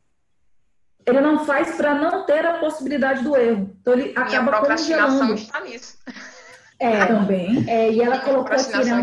[1.04, 3.76] Ele não faz para não ter a possibilidade do erro.
[3.80, 5.98] Então ele acaba e a procrastinação está nisso.
[6.78, 7.64] É, também.
[7.68, 9.02] É, e ela colocou aqui, não,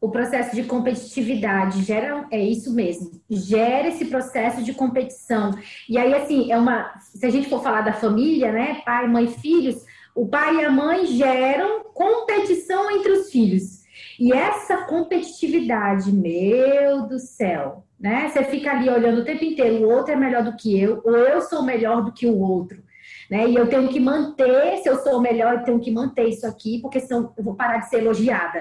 [0.00, 5.50] o processo de competitividade gera é isso mesmo gera esse processo de competição
[5.88, 9.28] e aí assim é uma se a gente for falar da família né pai mãe
[9.28, 9.84] filhos
[10.14, 13.80] o pai e a mãe geram competição entre os filhos
[14.18, 19.90] e essa competitividade meu do céu né você fica ali olhando o tempo inteiro o
[19.90, 22.82] outro é melhor do que eu ou eu sou melhor do que o outro
[23.30, 23.48] né?
[23.48, 26.80] E eu tenho que manter, se eu sou melhor, eu tenho que manter isso aqui,
[26.80, 28.60] porque senão eu vou parar de ser elogiada.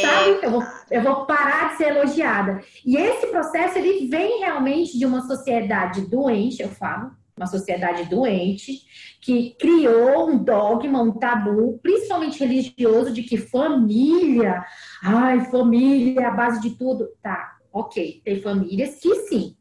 [0.00, 0.38] Sabe?
[0.42, 2.60] Eu vou, eu vou parar de ser elogiada.
[2.84, 8.82] E esse processo, ele vem realmente de uma sociedade doente, eu falo, uma sociedade doente,
[9.20, 14.64] que criou um dogma, um tabu, principalmente religioso, de que família,
[15.02, 17.08] ai, família é a base de tudo.
[17.22, 18.20] Tá, ok.
[18.24, 19.56] Tem famílias que sim,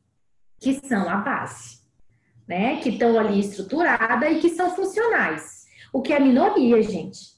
[0.60, 1.80] que são a base,
[2.48, 2.78] né?
[2.78, 5.64] Que estão ali estruturadas e que são funcionais.
[5.92, 7.34] O que é minoria, gente.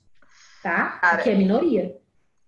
[0.62, 0.98] Tá?
[1.00, 1.96] Cara, o que é minoria.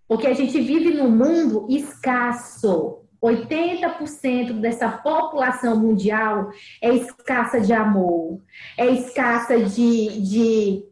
[0.08, 3.04] Porque a gente vive num mundo escasso.
[3.22, 6.52] 80% dessa população mundial
[6.82, 8.40] é escassa de amor,
[8.78, 10.86] é escassa de, de,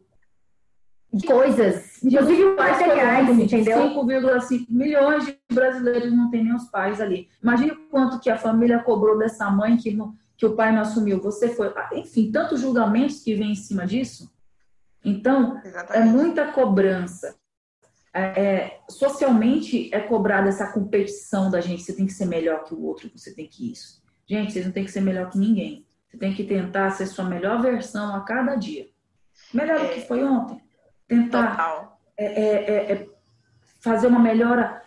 [1.12, 3.78] de coisas, inclusive materiais, entendeu?
[3.78, 7.28] 5,5 milhões de brasileiros não têm nem os pais ali.
[7.40, 11.22] Imagina quanto que a família cobrou dessa mãe que, não, que o pai não assumiu.
[11.22, 11.72] Você foi.
[11.92, 14.34] Enfim, tantos julgamentos que vem em cima disso.
[15.04, 16.08] Então, é Exatamente.
[16.08, 17.36] é muita cobrança
[18.18, 22.82] é, socialmente é cobrada essa competição da gente, você tem que ser melhor que o
[22.82, 24.02] outro, você tem que isso.
[24.26, 25.86] Gente, vocês não tem que ser melhor que ninguém.
[26.08, 28.88] Você tem que tentar ser sua melhor versão a cada dia.
[29.52, 30.60] Melhor do que foi ontem.
[31.06, 33.08] Tentar é, é, é, é,
[33.80, 34.82] fazer uma melhora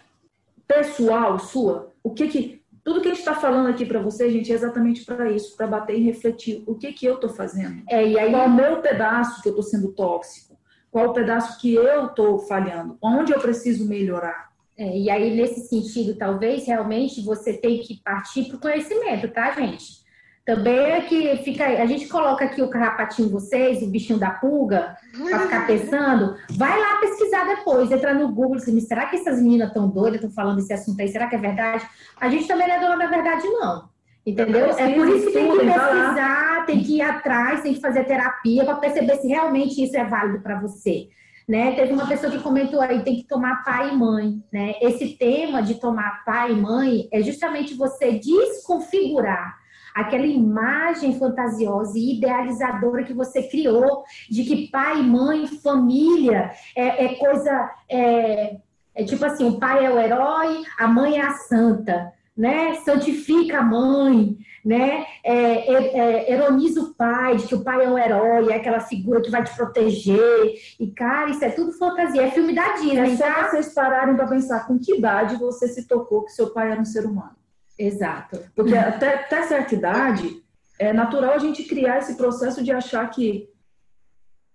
[0.68, 1.94] pessoal sua.
[2.04, 5.06] O que que tudo que a gente está falando aqui para você, gente, é exatamente
[5.06, 7.84] para isso, para bater e refletir o que que eu estou fazendo.
[7.88, 8.32] É, e aí...
[8.32, 10.49] Qual é o meu pedaço que eu estou sendo tóxico?
[10.92, 12.98] Qual o pedaço que eu estou falhando?
[13.02, 14.50] Onde eu preciso melhorar?
[14.78, 19.52] É, e aí, nesse sentido, talvez realmente você tem que partir para o conhecimento, tá,
[19.52, 20.00] gente?
[20.46, 21.64] Também é que fica.
[21.64, 24.98] A gente coloca aqui o carrapatinho vocês, o bichinho da pulga,
[25.30, 26.36] para ficar pensando.
[26.52, 30.32] Vai lá pesquisar depois, entra no Google assim, será que essas meninas estão doidas, estão
[30.32, 31.08] falando esse assunto aí?
[31.08, 31.88] Será que é verdade?
[32.20, 33.90] A gente também não é dona da verdade, não.
[34.26, 34.66] Entendeu?
[34.66, 38.64] É por isso que tem que pesquisar, tem que ir atrás, tem que fazer terapia
[38.64, 41.10] para perceber se realmente isso é válido para você.
[41.48, 41.72] Né?
[41.72, 44.76] Teve uma pessoa que comentou aí, tem que tomar pai e mãe, né?
[44.80, 49.58] Esse tema de tomar pai e mãe é justamente você desconfigurar
[49.96, 57.16] aquela imagem fantasiosa e idealizadora que você criou de que pai, mãe, família é, é
[57.16, 57.72] coisa.
[57.90, 58.58] É,
[58.94, 62.76] é tipo assim: o pai é o herói, a mãe é a santa né?
[62.86, 65.06] Santifica a mãe, né?
[65.22, 68.80] É, é, é, eroniza o pai, de que o pai é um herói, é aquela
[68.80, 70.54] figura que vai te proteger.
[70.80, 73.12] E, cara, isso é tudo fantasia, é filme da Disney.
[73.12, 73.50] É só tá?
[73.50, 76.86] vocês pararem para pensar com que idade você se tocou que seu pai era um
[76.86, 77.36] ser humano.
[77.78, 78.40] Exato.
[78.56, 80.42] Porque até, até certa idade,
[80.80, 83.50] é natural a gente criar esse processo de achar que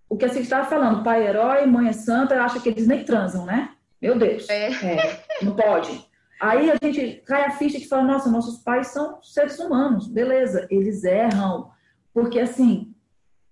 [0.09, 3.05] o que você estava falando, pai é herói, mãe é santa, acha que eles nem
[3.05, 3.69] transam, né?
[4.01, 4.49] Meu Deus.
[4.49, 4.71] É.
[4.71, 6.03] É, não pode.
[6.39, 10.67] Aí a gente cai a ficha que fala, nossa, nossos pais são seres humanos, beleza,
[10.69, 11.71] eles erram.
[12.13, 12.93] Porque assim,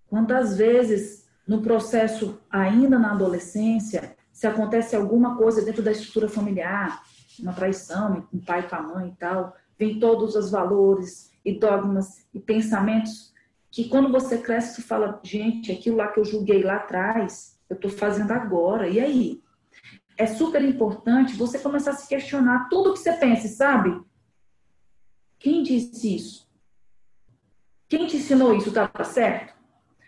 [0.08, 7.04] quantas vezes no processo, ainda na adolescência, se acontece alguma coisa dentro da estrutura familiar,
[7.40, 11.58] uma traição o pai e com a mãe e tal, vem todos os valores e
[11.58, 13.34] dogmas e pensamentos
[13.72, 17.76] que quando você cresce, você fala, gente, aquilo lá que eu julguei lá atrás, eu
[17.76, 19.43] estou fazendo agora, e aí?
[20.24, 24.02] É super importante você começar a se questionar tudo que você pensa, sabe?
[25.38, 26.50] Quem disse isso?
[27.90, 28.70] Quem te ensinou isso?
[28.70, 29.54] Estava certo?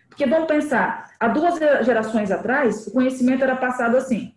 [0.07, 4.33] Porque vamos pensar, há duas gerações atrás, o conhecimento era passado assim.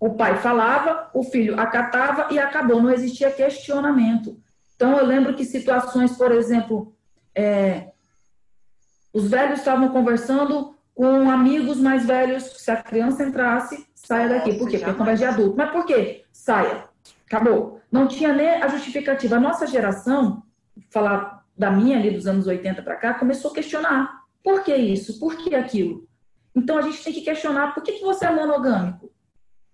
[0.00, 4.42] O pai falava, o filho acatava e acabou, não existia questionamento.
[4.74, 6.92] Então, eu lembro que situações, por exemplo,
[7.34, 7.90] é,
[9.12, 14.52] os velhos estavam conversando com amigos mais velhos, se a criança entrasse, saia daqui.
[14.52, 14.76] Por quê?
[14.76, 15.56] Porque é conversa de adulto.
[15.56, 16.26] Mas por quê?
[16.30, 16.84] Saia.
[17.26, 17.80] Acabou.
[17.90, 19.36] Não tinha nem a justificativa.
[19.36, 20.42] A nossa geração,
[20.90, 24.10] falar da minha ali dos anos 80 para cá, começou a questionar.
[24.44, 25.18] Por que isso?
[25.18, 26.06] Por que aquilo?
[26.54, 29.10] Então a gente tem que questionar por que, que você é monogâmico?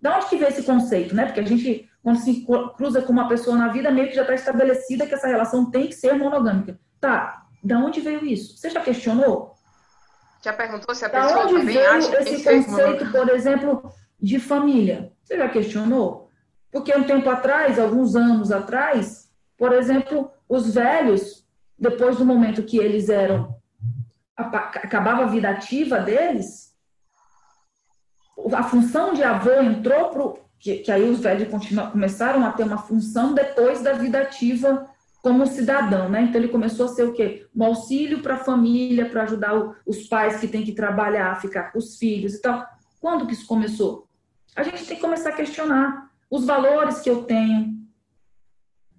[0.00, 1.24] Da onde que veio esse conceito, né?
[1.24, 2.46] Porque a gente, quando se
[2.76, 5.88] cruza com uma pessoa na vida, meio que já está estabelecida que essa relação tem
[5.88, 6.78] que ser monogâmica.
[7.00, 8.56] Tá, da onde veio isso?
[8.56, 9.55] Você já questionou?
[10.42, 14.38] Já perguntou se a pessoa da onde também veio acha esse conceito, por exemplo, de
[14.38, 15.12] família?
[15.22, 16.30] Você já questionou?
[16.70, 21.44] Porque um tempo atrás, alguns anos atrás, por exemplo, os velhos,
[21.78, 23.54] depois do momento que eles eram
[24.36, 26.74] acabava a vida ativa deles,
[28.52, 31.48] a função de avô entrou pro que, que aí os velhos
[31.90, 34.86] começaram a ter uma função depois da vida ativa
[35.22, 36.22] como cidadão, né?
[36.22, 37.46] Então ele começou a ser o quê?
[37.54, 41.72] Um auxílio para a família, para ajudar o, os pais que têm que trabalhar, ficar
[41.72, 42.64] com os filhos e tal.
[43.00, 44.08] Quando que isso começou?
[44.54, 47.76] A gente tem que começar a questionar os valores que eu tenho,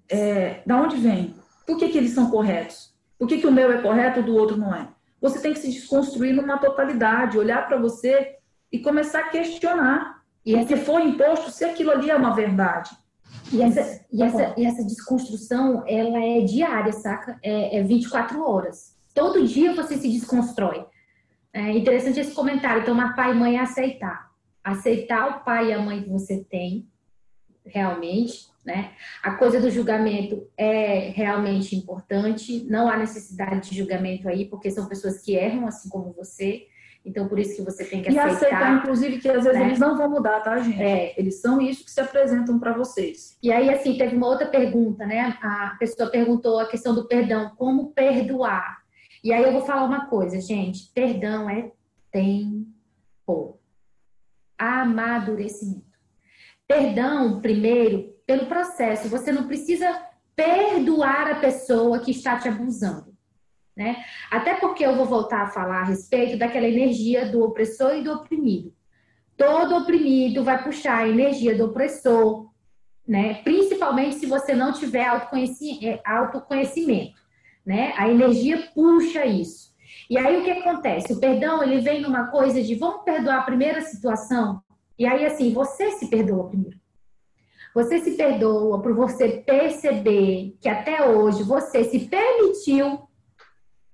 [0.09, 1.35] é, da onde vem?
[1.65, 2.93] Por que, que eles são corretos?
[3.17, 4.87] Por que, que o meu é correto e o do outro não é?
[5.19, 8.35] Você tem que se desconstruir numa totalidade, olhar para você
[8.71, 10.21] e começar a questionar.
[10.45, 12.91] E porque foi imposto se aquilo ali é uma verdade.
[13.51, 17.39] E essa, e, essa, e essa desconstrução, ela é diária, saca?
[17.41, 18.95] É, é 24 horas.
[19.13, 20.85] Todo dia você se desconstrói.
[21.53, 22.85] É interessante esse comentário.
[22.85, 24.31] Tomar pai e mãe é aceitar.
[24.63, 26.87] Aceitar o pai e a mãe que você tem,
[27.65, 28.91] realmente, né?
[29.23, 32.65] A coisa do julgamento é realmente importante.
[32.69, 36.67] Não há necessidade de julgamento aí, porque são pessoas que erram, assim como você.
[37.07, 38.27] Então, por isso que você tem que aceitar.
[38.27, 39.67] E aceitar, inclusive, que às vezes né?
[39.67, 40.81] eles não vão mudar, tá, gente?
[40.81, 41.13] É.
[41.17, 43.37] Eles são isso que se apresentam para vocês.
[43.41, 45.37] E aí, assim, teve uma outra pergunta, né?
[45.41, 47.53] A pessoa perguntou a questão do perdão.
[47.55, 48.79] Como perdoar?
[49.23, 50.91] E aí eu vou falar uma coisa, gente.
[50.93, 51.71] Perdão é
[52.11, 53.57] tempo.
[54.57, 55.85] Amadurecimento.
[56.67, 59.07] Perdão, primeiro, pelo processo.
[59.07, 60.01] Você não precisa
[60.35, 63.06] perdoar a pessoa que está te abusando.
[63.77, 64.03] Né?
[64.31, 68.11] Até porque eu vou voltar a falar a respeito daquela energia do opressor e do
[68.11, 68.73] oprimido.
[69.37, 72.49] Todo oprimido vai puxar a energia do opressor,
[73.07, 73.35] né?
[73.43, 75.05] principalmente se você não tiver
[76.03, 77.21] autoconhecimento.
[77.63, 77.93] né?
[77.95, 79.67] A energia puxa isso.
[80.09, 81.13] E aí o que acontece?
[81.13, 84.59] O perdão, ele vem numa coisa de vamos perdoar a primeira situação,
[84.97, 86.79] e aí assim, você se perdoa primeiro.
[87.75, 93.06] Você se perdoa por você perceber que até hoje você se permitiu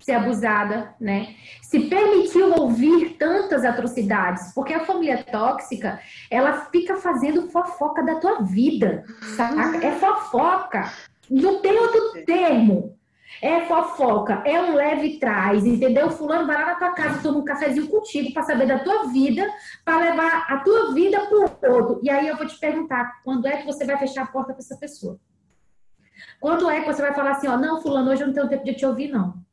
[0.03, 1.35] ser abusada, né?
[1.61, 5.99] Se permitiu ouvir tantas atrocidades, porque a família tóxica,
[6.29, 9.85] ela fica fazendo fofoca da tua vida, saca?
[9.85, 10.91] É fofoca.
[11.29, 12.97] Não tem outro termo.
[13.41, 16.11] É fofoca, é um leve trás, entendeu?
[16.11, 19.45] Fulano vai lá na tua casa, toma um cafezinho contigo para saber da tua vida,
[19.83, 21.99] para levar a tua vida pro outro.
[22.03, 24.61] E aí eu vou te perguntar, quando é que você vai fechar a porta para
[24.61, 25.19] essa pessoa?
[26.39, 28.63] Quando é que você vai falar assim, ó, não, fulano, hoje eu não tenho tempo
[28.63, 29.43] de te ouvir, não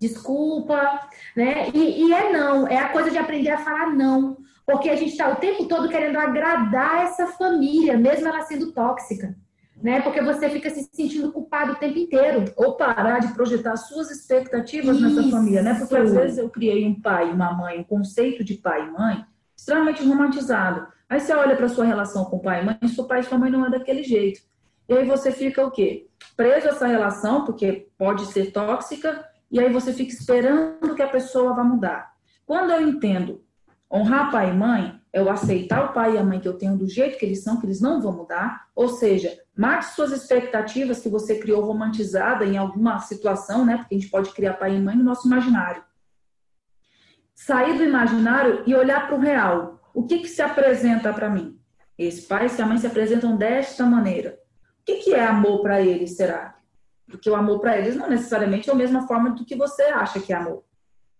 [0.00, 1.00] desculpa,
[1.36, 1.68] né?
[1.74, 5.10] E, e, é não, é a coisa de aprender a falar não, porque a gente
[5.10, 9.36] está o tempo todo querendo agradar essa família, mesmo ela sendo tóxica,
[9.82, 10.00] né?
[10.00, 12.44] Porque você fica se sentindo culpado o tempo inteiro.
[12.56, 15.08] Ou parar de projetar suas expectativas Isso.
[15.08, 15.74] nessa família, né?
[15.74, 18.90] Porque às vezes eu criei um pai e uma mãe, um conceito de pai e
[18.90, 19.24] mãe
[19.56, 20.86] extremamente romantizado.
[21.08, 23.50] Aí você olha para sua relação com pai e mãe, seu pai e sua mãe
[23.50, 24.40] não é daquele jeito.
[24.88, 26.08] E aí você fica o quê?
[26.36, 31.08] Preso a essa relação, porque pode ser tóxica, e aí você fica esperando que a
[31.08, 32.12] pessoa vá mudar.
[32.46, 33.44] Quando eu entendo
[33.92, 36.86] honrar pai e mãe, o aceitar o pai e a mãe que eu tenho do
[36.86, 41.08] jeito que eles são, que eles não vão mudar, ou seja, mate suas expectativas que
[41.08, 43.78] você criou romantizada em alguma situação, né?
[43.78, 45.82] Porque a gente pode criar pai e mãe no nosso imaginário.
[47.34, 49.80] Sair do imaginário e olhar para o real.
[49.92, 51.58] O que, que se apresenta para mim?
[51.98, 54.38] Esse pai e essa mãe se apresentam desta maneira.
[54.80, 56.59] O que, que é amor para eles, será?
[57.10, 60.20] Porque o amor para eles não necessariamente é a mesma forma do que você acha
[60.20, 60.62] que é amor.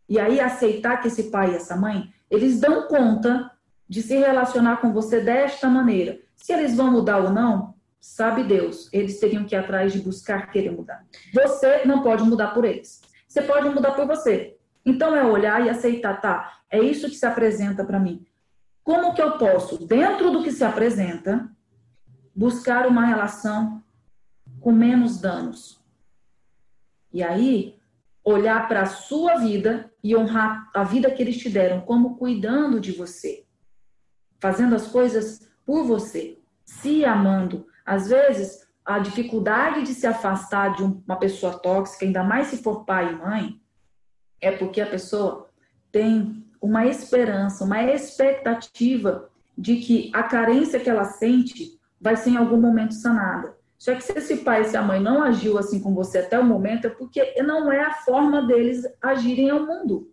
[0.09, 3.51] E aí aceitar que esse pai e essa mãe, eles dão conta
[3.89, 6.19] de se relacionar com você desta maneira.
[6.37, 8.89] Se eles vão mudar ou não, sabe Deus.
[8.93, 11.05] Eles teriam que ir atrás de buscar querer mudar.
[11.35, 13.01] Você não pode mudar por eles.
[13.29, 14.57] Você pode mudar por você.
[14.85, 16.61] Então é olhar e aceitar, tá?
[16.71, 18.25] É isso que se apresenta para mim.
[18.83, 21.49] Como que eu posso, dentro do que se apresenta,
[22.35, 23.83] buscar uma relação
[24.61, 25.80] com menos danos?
[27.13, 27.77] E aí,
[28.25, 32.81] olhar para a sua vida e honrar a vida que eles te deram, como cuidando
[32.81, 33.45] de você,
[34.39, 37.67] fazendo as coisas por você, se amando.
[37.85, 42.85] Às vezes, a dificuldade de se afastar de uma pessoa tóxica, ainda mais se for
[42.85, 43.61] pai e mãe,
[44.41, 45.49] é porque a pessoa
[45.93, 52.37] tem uma esperança, uma expectativa de que a carência que ela sente vai ser em
[52.37, 53.57] algum momento sanada.
[53.81, 56.45] Só que se esse pai e essa mãe não agiu assim com você até o
[56.45, 60.13] momento, é porque não é a forma deles agirem ao mundo.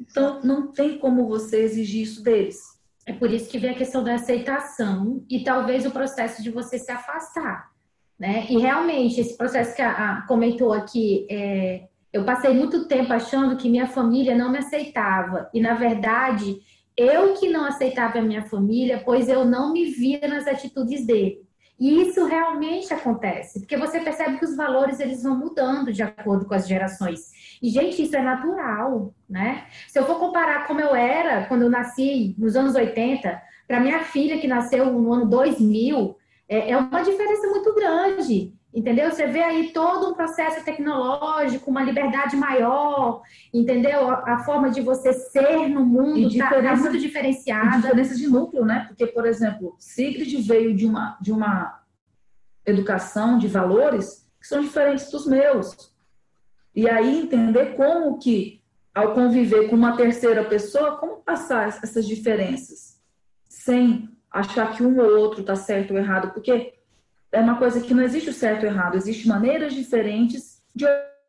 [0.00, 2.58] Então, não tem como você exigir isso deles.
[3.06, 6.80] É por isso que vem a questão da aceitação e talvez o processo de você
[6.80, 7.70] se afastar.
[8.18, 8.46] Né?
[8.50, 13.56] E realmente, esse processo que a, a comentou aqui, é, eu passei muito tempo achando
[13.56, 15.48] que minha família não me aceitava.
[15.54, 16.60] E, na verdade,
[16.96, 21.48] eu que não aceitava a minha família, pois eu não me via nas atitudes dele.
[21.80, 26.44] E isso realmente acontece, porque você percebe que os valores eles vão mudando de acordo
[26.44, 27.32] com as gerações.
[27.62, 29.64] E gente, isso é natural, né?
[29.88, 34.00] Se eu for comparar como eu era quando eu nasci nos anos 80, para minha
[34.00, 36.16] filha que nasceu no ano 2000,
[36.46, 38.52] é, é uma diferença muito grande.
[38.72, 39.10] Entendeu?
[39.10, 43.20] Você vê aí todo um processo tecnológico, uma liberdade maior,
[43.52, 44.08] entendeu?
[44.08, 47.78] A, a forma de você ser no mundo está tá muito diferenciada.
[47.78, 48.84] Diferenças de núcleo, né?
[48.86, 51.82] Porque, por exemplo, Sigrid veio de uma, de uma
[52.64, 55.92] educação de valores que são diferentes dos meus.
[56.72, 58.62] E aí entender como que,
[58.94, 63.00] ao conviver com uma terceira pessoa, como passar essas diferenças
[63.48, 66.74] sem achar que um ou outro está certo ou errado, porque
[67.32, 70.84] é uma coisa que não existe o certo ou errado, existem maneiras diferentes de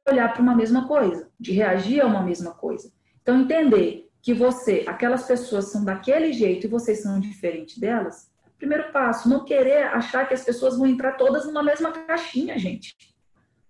[0.09, 2.91] olhar para uma mesma coisa, de reagir a uma mesma coisa.
[3.21, 8.31] Então, entender que você, aquelas pessoas são daquele jeito e vocês são diferentes delas,
[8.61, 12.95] primeiro passo, não querer achar que as pessoas vão entrar todas numa mesma caixinha, gente.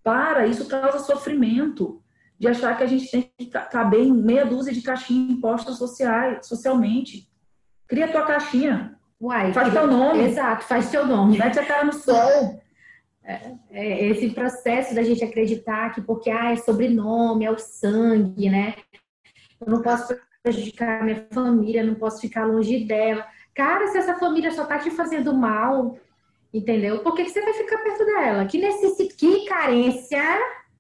[0.03, 2.03] Para, isso causa sofrimento.
[2.38, 6.45] De achar que a gente tem que caber em meia dúzia de caixinhas impostas sociais,
[6.47, 7.29] socialmente.
[7.88, 8.99] Cria tua caixinha.
[9.22, 10.24] Uai, faz teu nome.
[10.24, 11.38] Exato, faz teu nome.
[11.38, 12.59] Mete a cara no sol.
[13.24, 18.49] É, é, esse processo da gente acreditar que porque ah, é sobrenome, é o sangue,
[18.49, 18.74] né?
[19.59, 23.24] Eu não posso prejudicar minha família, não posso ficar longe dela.
[23.53, 25.99] Cara, se essa família só tá te fazendo mal,
[26.51, 27.03] entendeu?
[27.03, 28.45] Por que, que você vai ficar perto dela?
[28.45, 30.24] Que necessita, que carência.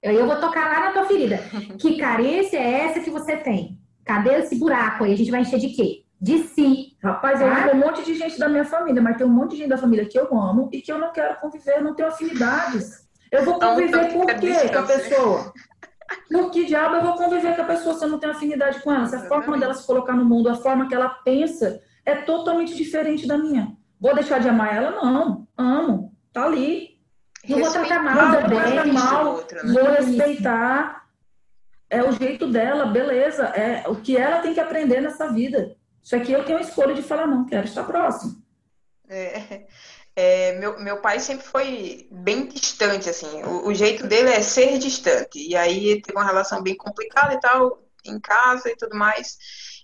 [0.03, 1.37] Aí eu vou tocar lá na tua ferida.
[1.79, 3.77] Que carência é essa que você tem?
[4.03, 5.13] Cadê esse buraco aí?
[5.13, 6.03] A gente vai encher de quê?
[6.21, 6.90] de si.
[7.03, 7.75] Rapaz, eu amo tá?
[7.75, 10.05] um monte de gente da minha família, mas tem um monte de gente da família
[10.05, 13.09] que eu amo e que eu não quero conviver, não tenho afinidades.
[13.31, 15.53] Eu vou conviver por quê com a pessoa?
[16.29, 18.91] Por que diabo eu vou conviver com a pessoa se eu não tenho afinidade com
[18.91, 19.07] ela?
[19.07, 22.75] Se a forma dela se colocar no mundo, a forma que ela pensa é totalmente
[22.75, 23.75] diferente da minha.
[23.99, 24.91] Vou deixar de amar ela?
[24.91, 25.47] Não.
[25.57, 26.13] Amo.
[26.31, 26.99] Tá ali.
[27.47, 29.73] Não vou tratar mal, não, vou tratar mal, né?
[29.73, 31.05] vou respeitar.
[31.89, 33.45] É o jeito dela, beleza.
[33.45, 35.75] É o que ela tem que aprender nessa vida.
[36.03, 38.41] Isso aqui eu tenho a escolha de falar, não, quero estar próximo.
[39.07, 39.65] É,
[40.15, 43.43] é, meu, meu pai sempre foi bem distante, assim.
[43.43, 45.39] O, o, jeito dele é ser distante.
[45.39, 49.37] E aí teve uma relação bem complicada e tal, em casa e tudo mais.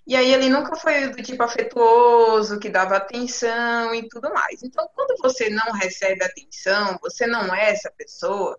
[0.08, 4.64] E aí ele nunca foi do tipo afetuoso, que dava atenção e tudo mais.
[4.64, 8.58] Então, quando você não recebe atenção, você não é essa pessoa,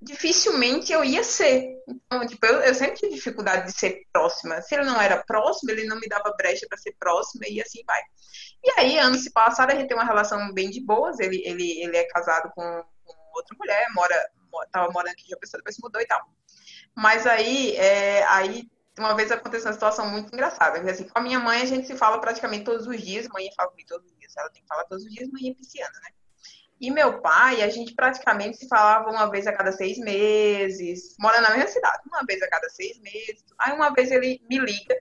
[0.00, 1.76] dificilmente eu ia ser.
[1.88, 4.60] Então, tipo, eu, eu, sempre tive dificuldade de ser próxima.
[4.62, 7.82] Se ele não era próximo, ele não me dava brecha para ser próxima e assim
[7.86, 8.00] vai.
[8.64, 11.18] E aí, anos se passaram, a gente tem uma relação bem de boas.
[11.18, 14.30] Ele, ele, ele é casado com, com outra mulher, mora,
[14.70, 16.20] tava morando aqui, já pessoa depois se mudou e tal.
[16.94, 18.68] Mas aí, é, aí
[18.98, 20.78] uma vez aconteceu uma situação muito engraçada.
[20.90, 23.28] Assim, com a minha mãe, a gente se fala praticamente todos os dias.
[23.28, 24.36] Mãe fala comigo todos os dias.
[24.36, 26.17] Ela tem que falar todos os dias, mãe é pisciana, né?
[26.80, 31.40] E meu pai, a gente praticamente se falava uma vez a cada seis meses, mora
[31.40, 33.44] na mesma cidade, uma vez a cada seis meses.
[33.58, 34.96] Aí uma vez ele me liga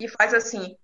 [0.00, 0.74] e faz assim: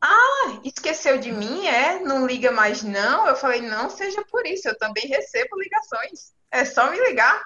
[0.00, 1.66] Ah, esqueceu de mim?
[1.66, 2.00] É?
[2.00, 3.26] Não liga mais não?
[3.26, 6.32] Eu falei: Não seja por isso, eu também recebo ligações.
[6.50, 7.42] É só me ligar.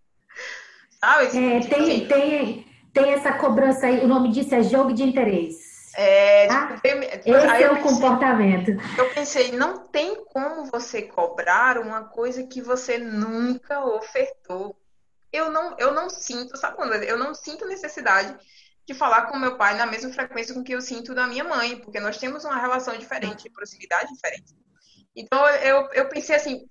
[1.00, 1.24] Sabe?
[1.24, 5.02] É, tipo, tem, assim, tem, tem essa cobrança aí, o nome disso é jogo de
[5.02, 5.65] interesse.
[5.98, 6.80] É, ah, tipo,
[7.24, 8.70] Esse é o pensei, comportamento.
[8.98, 14.76] Eu pensei, não tem como você cobrar uma coisa que você nunca ofertou.
[15.32, 16.92] Eu não, eu não sinto, sabe quando?
[16.92, 18.36] Eu não sinto necessidade
[18.86, 21.78] de falar com meu pai na mesma frequência com que eu sinto da minha mãe,
[21.78, 24.54] porque nós temos uma relação diferente, proximidade diferente.
[25.16, 26.66] Então eu, eu pensei assim,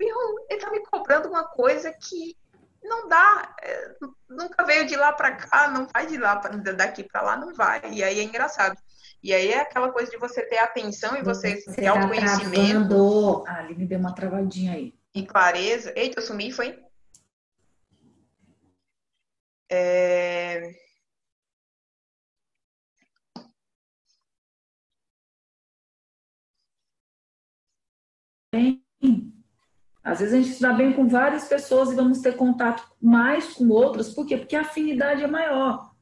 [0.49, 2.37] ele tá me cobrando uma coisa que
[2.83, 3.95] não dá, é,
[4.29, 7.55] nunca veio de lá para cá, não vai de lá pra, daqui para lá, não
[7.55, 7.81] vai.
[7.91, 8.77] E aí é engraçado.
[9.23, 12.89] E aí é aquela coisa de você ter atenção e você, você ter tá autoconhecimento.
[12.89, 13.43] Travando.
[13.47, 14.93] Ah, ali me deu uma travadinha aí.
[15.13, 15.93] E clareza.
[15.95, 16.79] Eita, eu sumi, foi?
[19.71, 20.71] É...
[28.53, 28.85] Bem,
[30.03, 33.53] às vezes a gente se dá bem com várias pessoas e vamos ter contato mais
[33.53, 34.13] com outras.
[34.13, 34.37] Por quê?
[34.37, 35.94] Porque a afinidade é maior.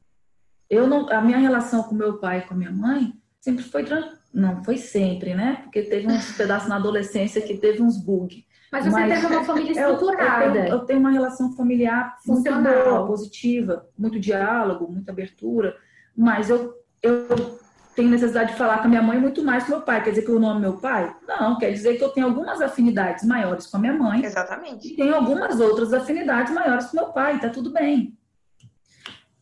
[0.68, 3.84] Eu não, a minha relação com meu pai e com a minha mãe sempre foi
[4.32, 5.60] não foi sempre, né?
[5.62, 8.42] Porque teve uns pedaços na adolescência que teve uns bugs.
[8.72, 10.44] Mas você Mas, teve uma família estruturada.
[10.44, 15.12] Eu, eu, tenho, eu, tenho, uma relação familiar funcional, muito boa, positiva, muito diálogo, muita
[15.12, 15.76] abertura.
[16.16, 17.60] Mas eu, eu
[17.94, 20.02] tenho necessidade de falar com a minha mãe muito mais que meu pai.
[20.02, 21.14] Quer dizer que eu não amo meu pai?
[21.26, 24.24] Não, quer dizer que eu tenho algumas afinidades maiores com a minha mãe.
[24.24, 24.92] Exatamente.
[24.92, 27.38] E tenho algumas outras afinidades maiores com meu pai.
[27.38, 28.16] Tá tudo bem.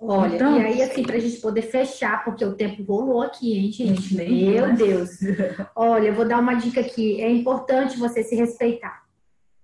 [0.05, 3.57] Olha, então, e aí, assim, para a gente poder fechar, porque o tempo rolou aqui,
[3.57, 4.17] hein, gente?
[4.17, 5.11] Meu Deus.
[5.77, 7.23] Olha, eu vou dar uma dica aqui.
[7.23, 9.03] É importante você se respeitar,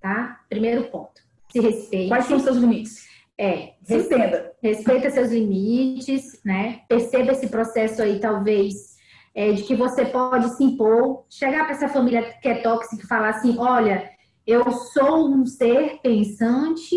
[0.00, 0.40] tá?
[0.48, 1.20] Primeiro ponto.
[1.50, 2.08] Se respeite.
[2.08, 3.08] Quais são os seus limites?
[3.36, 6.82] É, respeita, respeita seus limites, né?
[6.88, 8.96] Perceba esse processo aí, talvez,
[9.34, 13.06] é, de que você pode se impor, chegar para essa família que é tóxica e
[13.08, 14.08] falar assim: olha,
[14.46, 16.96] eu sou um ser pensante,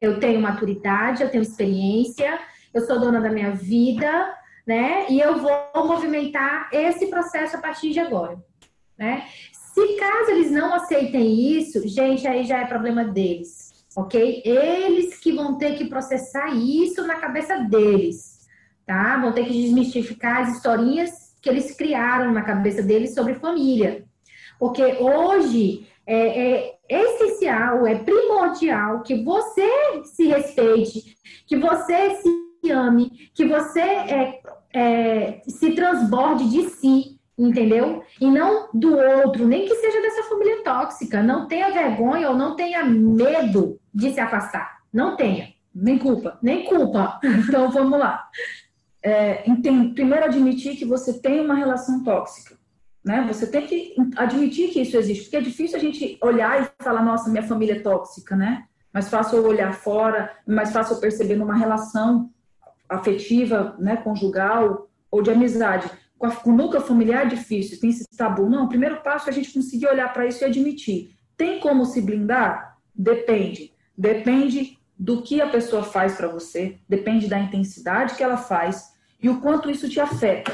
[0.00, 2.38] eu tenho maturidade, eu tenho experiência,
[2.72, 4.34] eu sou dona da minha vida,
[4.66, 5.06] né?
[5.10, 5.52] E eu vou
[5.86, 8.38] movimentar esse processo a partir de agora,
[8.98, 9.26] né?
[9.52, 14.42] Se caso eles não aceitem isso, gente, aí já é problema deles, ok?
[14.44, 18.46] Eles que vão ter que processar isso na cabeça deles,
[18.86, 19.18] tá?
[19.18, 24.04] Vão ter que desmistificar as historinhas que eles criaram na cabeça deles sobre família.
[24.58, 29.68] Porque hoje é, é essencial, é primordial que você
[30.04, 31.16] se respeite,
[31.46, 34.40] que você se ame, que você é,
[34.72, 38.02] é, se transborde de si, entendeu?
[38.20, 41.22] E não do outro, nem que seja dessa família tóxica.
[41.22, 44.82] Não tenha vergonha ou não tenha medo de se afastar.
[44.92, 45.52] Não tenha.
[45.74, 46.38] Nem culpa.
[46.42, 47.18] Nem culpa.
[47.24, 48.28] Então vamos lá.
[49.02, 49.42] É,
[49.94, 52.56] primeiro admitir que você tem uma relação tóxica.
[53.04, 53.24] Né?
[53.26, 57.02] Você tem que admitir que isso existe, porque é difícil a gente olhar e falar,
[57.02, 58.64] nossa, minha família é tóxica, né?
[58.94, 62.30] Mais fácil eu olhar fora, mais fácil eu perceber numa relação
[62.94, 65.90] afetiva, né, conjugal ou de amizade.
[66.18, 68.48] Com, a, com o núcleo familiar é difícil, tem esse tabu.
[68.48, 71.10] Não, o primeiro passo é a gente conseguir olhar para isso e admitir.
[71.36, 72.78] Tem como se blindar?
[72.94, 73.72] Depende.
[73.96, 79.28] Depende do que a pessoa faz para você, depende da intensidade que ela faz e
[79.28, 80.52] o quanto isso te afeta.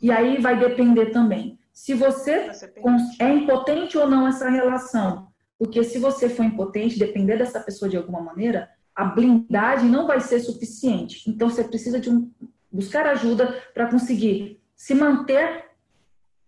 [0.00, 1.58] E aí vai depender também.
[1.72, 2.50] Se você
[3.18, 7.96] é impotente ou não essa relação, Porque se você for impotente, depender dessa pessoa de
[7.96, 11.28] alguma maneira, a blindagem não vai ser suficiente.
[11.28, 12.30] Então você precisa de um,
[12.72, 15.66] buscar ajuda para conseguir se manter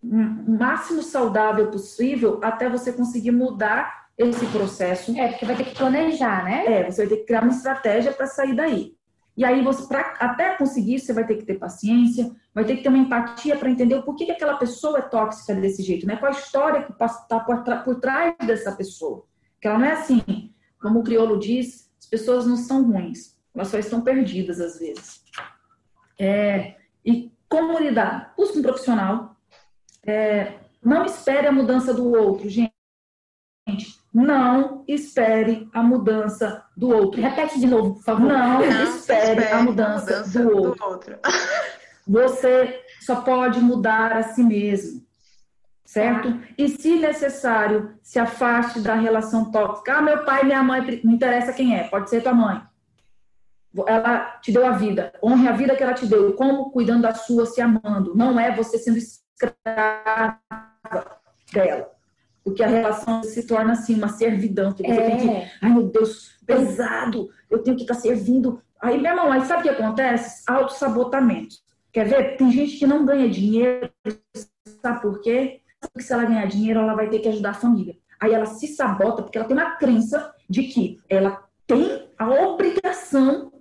[0.03, 5.16] o máximo saudável possível até você conseguir mudar esse processo.
[5.18, 6.64] É, porque vai ter que planejar, né?
[6.66, 8.96] É, você vai ter que criar uma estratégia para sair daí.
[9.36, 12.82] E aí, você, pra, até conseguir você vai ter que ter paciência, vai ter que
[12.82, 16.16] ter uma empatia para entender o porquê que aquela pessoa é tóxica desse jeito, né?
[16.16, 19.24] Qual a história que está por, por trás dessa pessoa.
[19.61, 23.78] Que ela não é assim, como o crioulo diz, pessoas não são ruins, elas só
[23.78, 25.22] estão perdidas às vezes.
[26.18, 28.34] É, e como lidar?
[28.36, 29.36] Busque um profissional.
[30.04, 32.72] É, não espere a mudança do outro, gente.
[34.12, 37.20] Não espere a mudança do outro.
[37.20, 38.26] Repete de novo, por favor.
[38.26, 40.84] Não, não espere, espere, a mudança, a mudança do, do, outro.
[40.86, 41.18] outro.
[42.06, 45.06] Você só pode mudar a si mesmo.
[45.89, 46.39] Certo?
[46.59, 49.95] E se necessário, se afaste da relação tóxica.
[49.95, 52.61] Ah, meu pai, minha mãe, não interessa quem é, pode ser tua mãe.
[53.86, 57.14] Ela te deu a vida, honre a vida que ela te deu, como cuidando da
[57.14, 58.14] sua, se amando.
[58.14, 60.39] Não é você sendo escrava
[61.51, 61.91] dela.
[62.45, 64.72] Porque a relação se torna assim, uma servidão.
[64.72, 65.07] Que você é.
[65.07, 68.61] tem que, ai meu Deus, pesado, eu tenho que estar tá servindo.
[68.78, 70.45] Aí, minha mãe, sabe o que acontece?
[70.47, 71.57] Autossabotamento.
[71.91, 72.36] Quer ver?
[72.36, 73.91] Tem gente que não ganha dinheiro,
[74.82, 75.62] sabe por quê?
[75.81, 77.97] Porque se ela ganhar dinheiro, ela vai ter que ajudar a família.
[78.20, 83.53] Aí ela se sabota porque ela tem uma crença de que ela tem a obrigação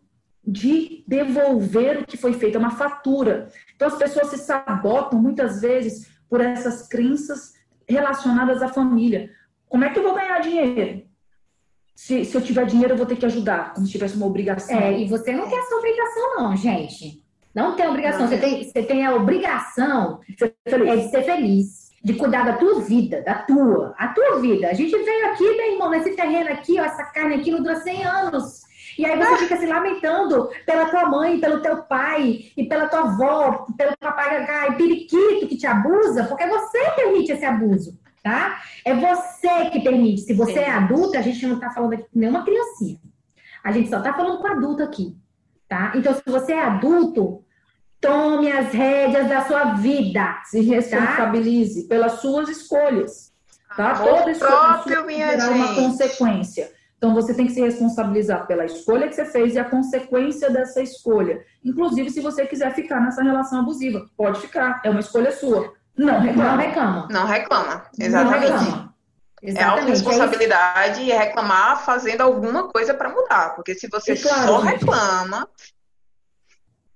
[0.45, 3.49] de devolver o que foi feito, é uma fatura.
[3.76, 7.53] Então as pessoas se sabotam muitas vezes por essas crenças
[7.88, 9.30] relacionadas à família.
[9.68, 11.05] Como é que eu vou ganhar dinheiro?
[11.93, 14.78] Se, se eu tiver dinheiro, eu vou ter que ajudar, como se tivesse uma obrigação.
[14.78, 17.24] É, e você não tem essa obrigação, não, gente.
[17.53, 18.28] Não tem obrigação.
[18.28, 20.22] Você, tem, você tem a obrigação
[20.65, 24.70] é de ser feliz, de cuidar da tua vida, da tua, a tua vida.
[24.70, 27.82] A gente veio aqui, meu irmão, nesse terreno aqui, ó, essa carne aqui não dura
[27.82, 28.62] 100 anos.
[28.97, 33.01] E aí você fica se lamentando pela tua mãe, pelo teu pai, e pela tua
[33.01, 38.62] avó, pelo papagaio periquito que te abusa, porque você permite esse abuso, tá?
[38.86, 40.22] É você que permite.
[40.22, 42.99] Se você é adulta, a gente não tá falando aqui com nenhuma criancinha.
[43.62, 45.14] A gente só tá falando com adulto aqui,
[45.68, 45.91] tá?
[45.93, 47.43] Então, se você é adulto,
[47.99, 50.41] tome as rédeas da sua vida.
[50.45, 51.89] Se responsabilize tá?
[51.89, 53.31] pelas suas escolhas.
[53.75, 53.95] Tá?
[53.95, 55.49] Toda escolha próprio, minha gente.
[55.49, 56.71] uma consequência.
[56.97, 60.81] Então, você tem que se responsabilizar pela escolha que você fez e a consequência dessa
[60.81, 61.43] escolha.
[61.63, 65.73] Inclusive, se você quiser ficar nessa relação abusiva, pode ficar, é uma escolha sua.
[65.95, 66.51] Não reclama.
[66.51, 67.07] Não reclama.
[67.11, 68.51] Não reclama, exatamente.
[68.51, 68.97] Não reclama.
[69.41, 69.59] Exatamente.
[69.59, 73.55] É autorresponsabilidade e é reclamar fazendo alguma coisa para mudar.
[73.55, 75.47] Porque se você claro, só reclama,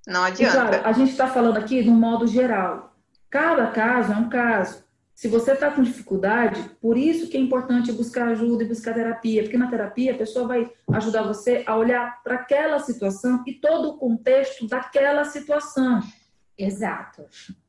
[0.08, 0.58] não adianta.
[0.58, 2.96] E claro, a gente está falando aqui no modo geral.
[3.30, 4.84] Cada caso é um caso.
[5.14, 9.44] Se você está com dificuldade, por isso que é importante buscar ajuda e buscar terapia,
[9.44, 13.90] porque na terapia a pessoa vai ajudar você a olhar para aquela situação e todo
[13.90, 16.02] o contexto daquela situação.
[16.58, 17.24] Exato.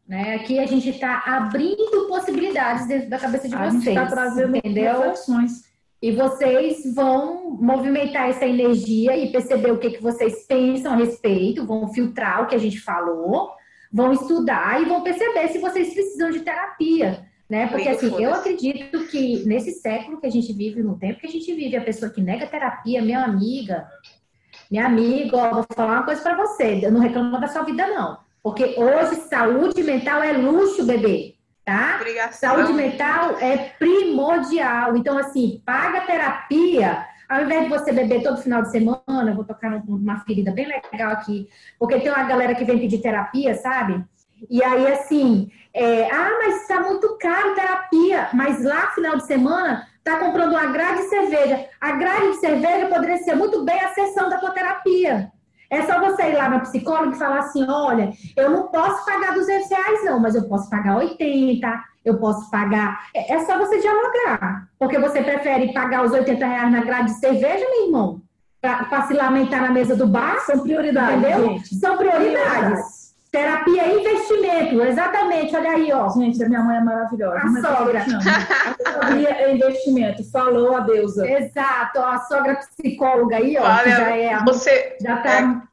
[0.09, 0.37] Né?
[0.37, 3.75] Aqui a gente está abrindo possibilidades dentro da cabeça de a vocês.
[3.75, 5.01] A gente está trazendo entendeu?
[5.01, 5.72] reflexões.
[6.03, 11.65] E vocês vão movimentar essa energia e perceber o que, que vocês pensam a respeito,
[11.65, 13.51] vão filtrar o que a gente falou,
[13.93, 17.25] vão estudar e vão perceber se vocês precisam de terapia.
[17.49, 17.69] Né?
[17.69, 21.31] Porque assim, eu acredito que nesse século que a gente vive, no tempo que a
[21.31, 23.87] gente vive, a pessoa que nega terapia, minha amiga,
[24.69, 27.87] minha amiga, ó, vou falar uma coisa para você, eu não reclamo da sua vida,
[27.87, 28.19] não.
[28.43, 31.37] Porque hoje saúde mental é luxo, bebê.
[31.65, 31.97] Tá?
[32.01, 32.57] Obrigação.
[32.57, 34.97] Saúde mental é primordial.
[34.97, 37.07] Então, assim, paga terapia.
[37.29, 40.67] Ao invés de você beber todo final de semana, eu vou tocar numa ferida bem
[40.67, 41.49] legal aqui,
[41.79, 44.05] porque tem uma galera que vem pedir terapia, sabe?
[44.51, 48.29] E aí, assim, é, ah, mas está muito caro terapia.
[48.35, 51.69] Mas lá, final de semana, está comprando uma grade de cerveja.
[51.81, 55.33] A grade de cerveja poderia ser muito bem a sessão da tua terapia.
[55.73, 59.33] É só você ir lá na psicóloga e falar assim: olha, eu não posso pagar
[59.33, 63.07] 200 reais, não, mas eu posso pagar 80, eu posso pagar.
[63.15, 64.69] É, é só você dialogar.
[64.79, 68.21] Porque você prefere pagar os 80 reais na grade de cerveja, meu irmão?
[68.61, 70.41] Para se lamentar na mesa do bar?
[70.41, 71.19] São prioridades.
[71.19, 71.49] Entendeu?
[71.49, 71.75] Gente.
[71.77, 72.45] São prioridades.
[72.45, 73.02] prioridades.
[73.33, 76.07] Terapia é investimento, exatamente, olha aí, ó.
[76.11, 77.39] Gente, a minha mãe é maravilhosa.
[77.39, 78.05] A sogra.
[78.05, 81.27] A terapia é investimento, falou a deusa.
[81.27, 85.67] Exato, a sogra psicóloga aí, ó, olha, já é você já tá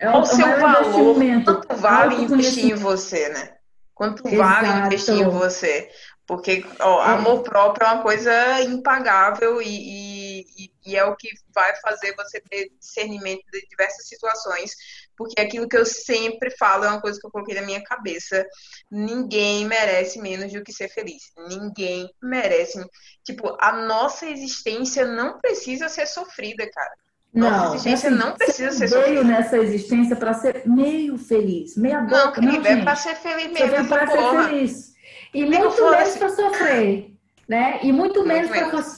[0.00, 1.14] é, é o, seu é valor,
[1.44, 3.52] quanto vale investir em você, né?
[3.94, 4.36] Quanto Exato.
[4.36, 5.88] vale investir em você?
[6.26, 7.10] Porque ó, é.
[7.10, 12.40] amor próprio é uma coisa impagável e, e, e, é o que vai fazer você
[12.40, 14.74] ter discernimento de diversas situações
[15.20, 18.42] porque aquilo que eu sempre falo é uma coisa que eu coloquei na minha cabeça.
[18.90, 21.24] Ninguém merece menos do que ser feliz.
[21.46, 22.82] Ninguém merece.
[23.22, 26.94] Tipo, a nossa existência não precisa ser sofrida, cara.
[27.34, 29.08] Nossa não, existência assim, não precisa ser sofrida.
[29.10, 32.40] veio nessa existência para ser meio feliz, meia boca.
[32.40, 33.76] Não, querida, é para ser feliz mesmo.
[33.76, 34.94] Você para ser feliz.
[35.34, 37.14] E muito menos para sofrer.
[37.46, 37.80] Né?
[37.82, 38.50] E muito, muito menos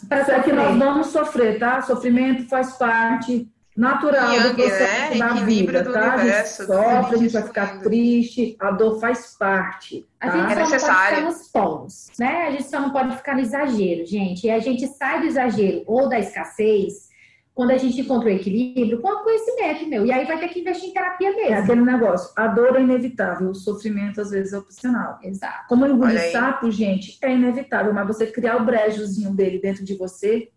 [0.08, 0.44] para sofrer.
[0.44, 1.82] que nós vamos sofrer, tá?
[1.82, 5.18] Sofrimento faz parte natural Yang, do processo né?
[5.18, 6.16] da vida, tá?
[6.16, 10.06] Universo, a gente sofre, a gente vai ficar triste, a dor faz parte.
[10.20, 10.28] Tá?
[10.28, 12.46] A gente é só não pode ficar nos polos, né?
[12.46, 14.46] A gente só não pode ficar no exagero, gente.
[14.46, 17.10] E a gente sai do exagero ou da escassez
[17.54, 20.06] quando a gente encontra o equilíbrio com o conhecimento, meu.
[20.06, 21.54] E aí vai ter que investir em terapia mesmo.
[21.54, 25.18] É aquele negócio, a dor é inevitável, o sofrimento às vezes é opcional.
[25.22, 25.68] Exato.
[25.68, 30.50] Como engolir sapo, gente, é inevitável, mas você criar o brejozinho dele dentro de você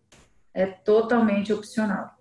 [0.54, 2.15] é totalmente opcional.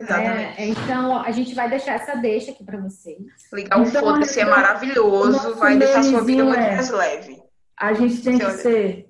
[0.00, 3.18] É, então, a gente vai deixar essa deixa aqui para vocês.
[3.52, 7.42] Ligar o então, foda-se é maravilhoso, vai deixar sua vida muito é, mais leve.
[7.76, 9.08] A gente tem que ser.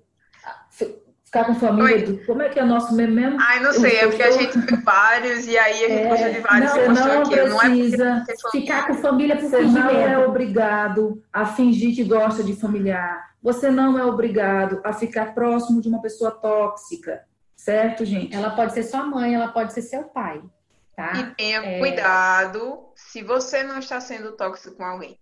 [1.24, 2.06] Ficar com família.
[2.06, 3.36] Do, como é que é o nosso meme mesmo?
[3.38, 6.30] Ai, não sei, é porque a gente viu vários e aí a gente é, gosta
[6.30, 6.70] de vários.
[6.70, 7.68] Não, você não aqui.
[7.68, 12.42] precisa não é ficar com família por Você não é obrigado a fingir que gosta
[12.42, 13.28] de familiar.
[13.42, 17.20] Você não é obrigado a ficar próximo de uma pessoa tóxica.
[17.54, 18.34] Certo, gente?
[18.34, 20.40] Ela pode ser sua mãe, ela pode ser seu pai.
[20.98, 21.12] Tá?
[21.12, 21.78] E tenha é...
[21.78, 25.16] cuidado se você não está sendo tóxico com alguém.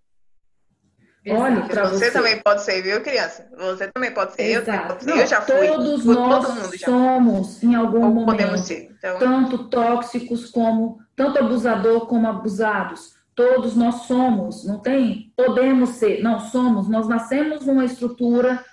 [1.29, 3.47] Olha, você, você, também pode ser, viu, criança?
[3.59, 4.61] Você também pode ser, Exato.
[4.61, 5.11] eu também pode ser.
[5.11, 5.67] Não, eu já fui.
[5.67, 8.91] Todos nós todo somos, em algum Ou momento, podemos ser.
[8.97, 9.19] Então...
[9.19, 13.15] tanto tóxicos como, tanto abusador como abusados.
[13.35, 15.31] Todos nós somos, não tem?
[15.37, 16.89] Podemos ser, não somos.
[16.89, 18.65] Nós nascemos numa estrutura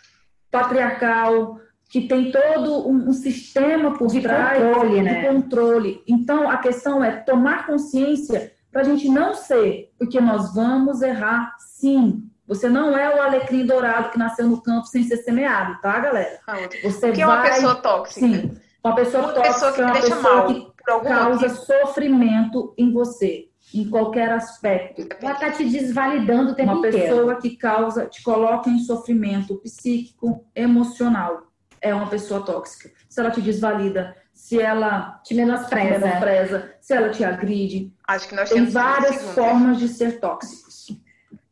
[0.49, 1.60] patriarcal,
[1.94, 5.28] que tem todo um, um sistema por de trás controle, de né?
[5.28, 6.04] controle.
[6.08, 11.56] Então, a questão é tomar consciência para a gente não ser, porque nós vamos errar
[11.60, 12.28] sim.
[12.48, 16.39] Você não é o alecrim dourado que nasceu no campo sem ser semeado, tá, galera?
[16.48, 18.26] Ah, Você que é uma pessoa tóxica.
[18.26, 18.52] Sim,
[18.84, 20.74] uma pessoa uma tóxica pessoa que é uma pessoa mal, que
[21.08, 21.56] causa motivo.
[21.64, 25.08] sofrimento em você, em qualquer aspecto.
[25.22, 26.98] Ela está te desvalidando o tempo uma inteiro.
[26.98, 31.53] Uma pessoa que causa, te coloca em sofrimento psíquico, emocional
[31.84, 32.90] é uma pessoa tóxica.
[33.10, 37.94] Se ela te desvalida, se ela te menospreza, te menospreza se ela te agride.
[38.08, 40.98] Acho que nós tem várias formas de ser tóxicos.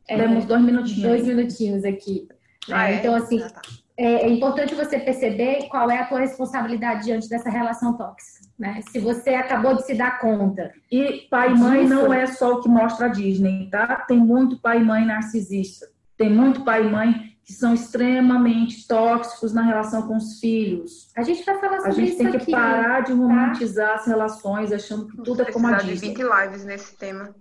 [0.08, 1.02] É, Temos dois minutinhos.
[1.02, 2.26] Dois minutinhos aqui.
[2.70, 2.96] Ah, é?
[2.96, 3.60] Então, assim, ah, tá.
[3.96, 8.46] é, é, importante você perceber qual é a tua responsabilidade diante dessa relação tóxica.
[8.58, 8.80] Né?
[8.90, 10.72] Se você acabou de se dar conta.
[10.90, 11.94] E pai e mãe disso...
[11.94, 13.96] não é só o que mostra a Disney, tá?
[14.08, 15.86] Tem muito pai e mãe narcisista.
[16.16, 21.08] Tem muito pai e mãe que são extremamente tóxicos na relação com os filhos.
[21.16, 23.18] A gente vai falar sobre isso A gente tem que aqui, parar de tá?
[23.18, 23.94] romantizar tá?
[23.94, 26.14] as relações, achando que tudo é como a Disney.
[26.14, 27.34] de 20 lives nesse tema.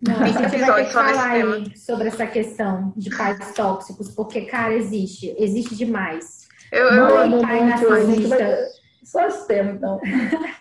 [0.00, 1.76] Não, 20 episódios só nesse tema.
[1.76, 5.34] sobre essa questão de pais tóxicos, porque, cara, existe.
[5.38, 6.46] Existe demais.
[6.70, 8.68] Eu, eu, Mãe, pai narcisista.
[9.02, 10.00] Só esse tema, então.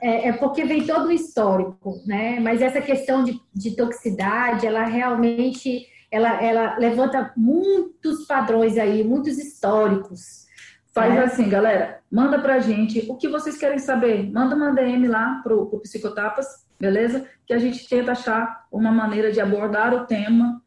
[0.00, 2.38] É, é, porque vem todo o histórico, né?
[2.38, 9.38] Mas essa questão de, de toxicidade, ela realmente ela, ela levanta muitos padrões aí, muitos
[9.38, 10.46] históricos.
[10.94, 11.24] Faz né?
[11.24, 14.30] assim, galera, manda pra gente o que vocês querem saber.
[14.32, 16.46] Manda uma DM lá pro, pro Psicotapas,
[16.80, 17.26] beleza?
[17.46, 20.60] Que a gente tenta achar uma maneira de abordar o tema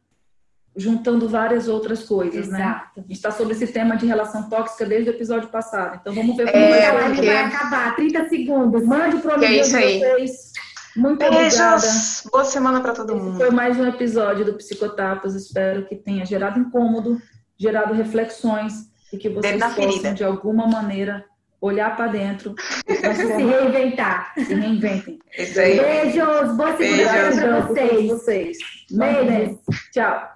[0.74, 2.60] juntando várias outras coisas, né?
[2.60, 2.86] Exato.
[2.86, 2.92] né?
[2.96, 5.98] A gente está sobre esse tema de relação tóxica desde o episódio passado.
[6.00, 7.26] Então vamos ver como é, vai, porque...
[7.26, 7.96] vai acabar.
[7.96, 8.86] 30 segundos.
[8.86, 10.52] Mande pro amigo é isso de vocês.
[10.96, 11.58] Muito Beijos.
[11.58, 12.30] obrigada.
[12.30, 13.30] Boa semana para todo mundo.
[13.30, 15.34] Esse foi mais um episódio do Psicotapas.
[15.34, 17.20] Espero que tenha gerado incômodo,
[17.58, 20.12] gerado reflexões e que vocês possam, ferida.
[20.12, 21.24] de alguma maneira,
[21.60, 22.54] olhar para dentro
[22.86, 24.34] e se reinventar.
[24.34, 25.18] Se reinventem.
[25.38, 25.78] Isso aí.
[25.78, 26.56] Beijos.
[26.56, 28.08] Boa semana para vocês.
[28.08, 28.58] vocês.
[28.90, 29.58] Beijos.
[29.92, 30.28] Tchau.